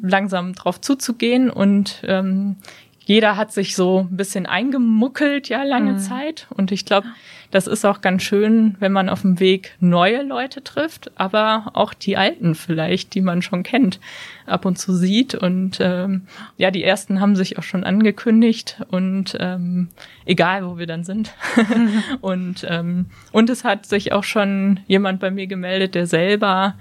langsam 0.00 0.54
drauf 0.54 0.80
zuzugehen 0.80 1.50
und 1.50 2.02
ähm, 2.06 2.56
jeder 3.04 3.36
hat 3.36 3.52
sich 3.52 3.74
so 3.74 4.06
ein 4.10 4.16
bisschen 4.16 4.46
eingemuckelt, 4.46 5.48
ja, 5.48 5.62
lange 5.62 5.92
mhm. 5.92 5.98
Zeit. 5.98 6.46
Und 6.50 6.72
ich 6.72 6.84
glaube, 6.84 7.08
das 7.50 7.66
ist 7.66 7.84
auch 7.84 8.00
ganz 8.00 8.22
schön, 8.22 8.76
wenn 8.80 8.92
man 8.92 9.08
auf 9.08 9.22
dem 9.22 9.38
Weg 9.38 9.76
neue 9.78 10.22
Leute 10.22 10.64
trifft, 10.64 11.10
aber 11.16 11.70
auch 11.74 11.92
die 11.92 12.16
alten 12.16 12.54
vielleicht, 12.54 13.14
die 13.14 13.20
man 13.20 13.42
schon 13.42 13.62
kennt, 13.62 14.00
ab 14.46 14.64
und 14.64 14.78
zu 14.78 14.94
sieht. 14.94 15.34
Und 15.34 15.78
ähm, 15.80 16.22
ja, 16.56 16.70
die 16.70 16.82
ersten 16.82 17.20
haben 17.20 17.36
sich 17.36 17.58
auch 17.58 17.62
schon 17.62 17.84
angekündigt 17.84 18.80
und 18.90 19.36
ähm, 19.38 19.88
egal, 20.24 20.66
wo 20.66 20.78
wir 20.78 20.86
dann 20.86 21.04
sind. 21.04 21.34
und, 22.20 22.66
ähm, 22.68 23.06
und 23.32 23.50
es 23.50 23.64
hat 23.64 23.84
sich 23.84 24.12
auch 24.12 24.24
schon 24.24 24.80
jemand 24.86 25.20
bei 25.20 25.30
mir 25.30 25.46
gemeldet, 25.46 25.94
der 25.94 26.06
selber 26.06 26.74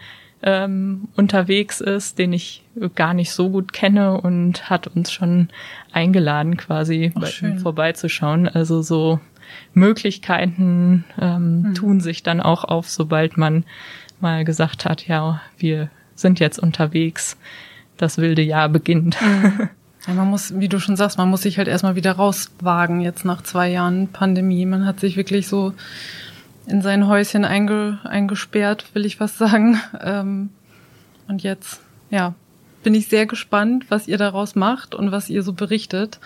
ähm, 0.43 1.07
unterwegs 1.15 1.81
ist, 1.81 2.17
den 2.17 2.33
ich 2.33 2.63
gar 2.95 3.13
nicht 3.13 3.31
so 3.31 3.49
gut 3.49 3.73
kenne 3.73 4.19
und 4.19 4.69
hat 4.69 4.87
uns 4.87 5.11
schon 5.11 5.49
eingeladen, 5.91 6.57
quasi 6.57 7.11
Ach, 7.15 7.21
bei 7.21 7.29
ihm 7.41 7.59
vorbeizuschauen. 7.59 8.47
Also 8.47 8.81
so 8.81 9.19
Möglichkeiten 9.73 11.05
ähm, 11.19 11.61
mhm. 11.61 11.73
tun 11.75 11.99
sich 12.01 12.23
dann 12.23 12.41
auch 12.41 12.63
auf, 12.63 12.89
sobald 12.89 13.37
man 13.37 13.65
mal 14.19 14.45
gesagt 14.45 14.85
hat, 14.85 15.07
ja, 15.07 15.41
wir 15.57 15.89
sind 16.15 16.39
jetzt 16.39 16.59
unterwegs, 16.59 17.37
das 17.97 18.17
wilde 18.17 18.41
Jahr 18.41 18.69
beginnt. 18.69 19.17
Mhm. 19.21 19.69
Ja, 20.07 20.15
man 20.15 20.29
muss, 20.29 20.59
wie 20.59 20.67
du 20.67 20.79
schon 20.79 20.95
sagst, 20.95 21.19
man 21.19 21.29
muss 21.29 21.43
sich 21.43 21.59
halt 21.59 21.67
erstmal 21.67 21.95
wieder 21.95 22.13
rauswagen 22.13 23.01
jetzt 23.01 23.23
nach 23.23 23.43
zwei 23.43 23.69
Jahren 23.69 24.07
Pandemie. 24.07 24.65
Man 24.65 24.87
hat 24.87 24.99
sich 24.99 25.15
wirklich 25.15 25.47
so 25.47 25.73
in 26.65 26.81
sein 26.81 27.07
Häuschen 27.07 27.45
einge, 27.45 27.99
eingesperrt, 28.03 28.85
will 28.93 29.05
ich 29.05 29.19
was 29.19 29.37
sagen. 29.37 29.79
Ähm, 30.03 30.49
und 31.27 31.43
jetzt, 31.43 31.79
ja, 32.09 32.33
bin 32.83 32.93
ich 32.93 33.07
sehr 33.07 33.25
gespannt, 33.25 33.85
was 33.89 34.07
ihr 34.07 34.17
daraus 34.17 34.55
macht 34.55 34.95
und 34.95 35.11
was 35.11 35.29
ihr 35.29 35.43
so 35.43 35.53
berichtet. 35.53 36.19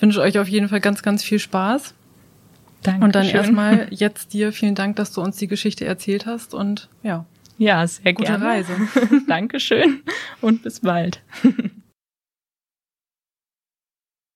Wünsche 0.00 0.20
euch 0.20 0.38
auf 0.38 0.48
jeden 0.48 0.68
Fall 0.68 0.80
ganz, 0.80 1.02
ganz 1.02 1.22
viel 1.22 1.38
Spaß. 1.38 1.94
Danke. 2.82 3.04
Und 3.04 3.14
dann 3.14 3.26
erstmal 3.26 3.86
jetzt 3.90 4.32
dir 4.32 4.52
vielen 4.52 4.74
Dank, 4.74 4.96
dass 4.96 5.12
du 5.12 5.20
uns 5.20 5.36
die 5.36 5.48
Geschichte 5.48 5.84
erzählt 5.84 6.26
hast 6.26 6.54
und 6.54 6.88
ja. 7.02 7.24
Ja, 7.58 7.86
sehr 7.86 8.12
Gute 8.12 8.28
gerne. 8.28 8.44
Reise. 8.44 8.72
Dankeschön 9.26 10.02
und 10.40 10.62
bis 10.62 10.80
bald. 10.80 11.20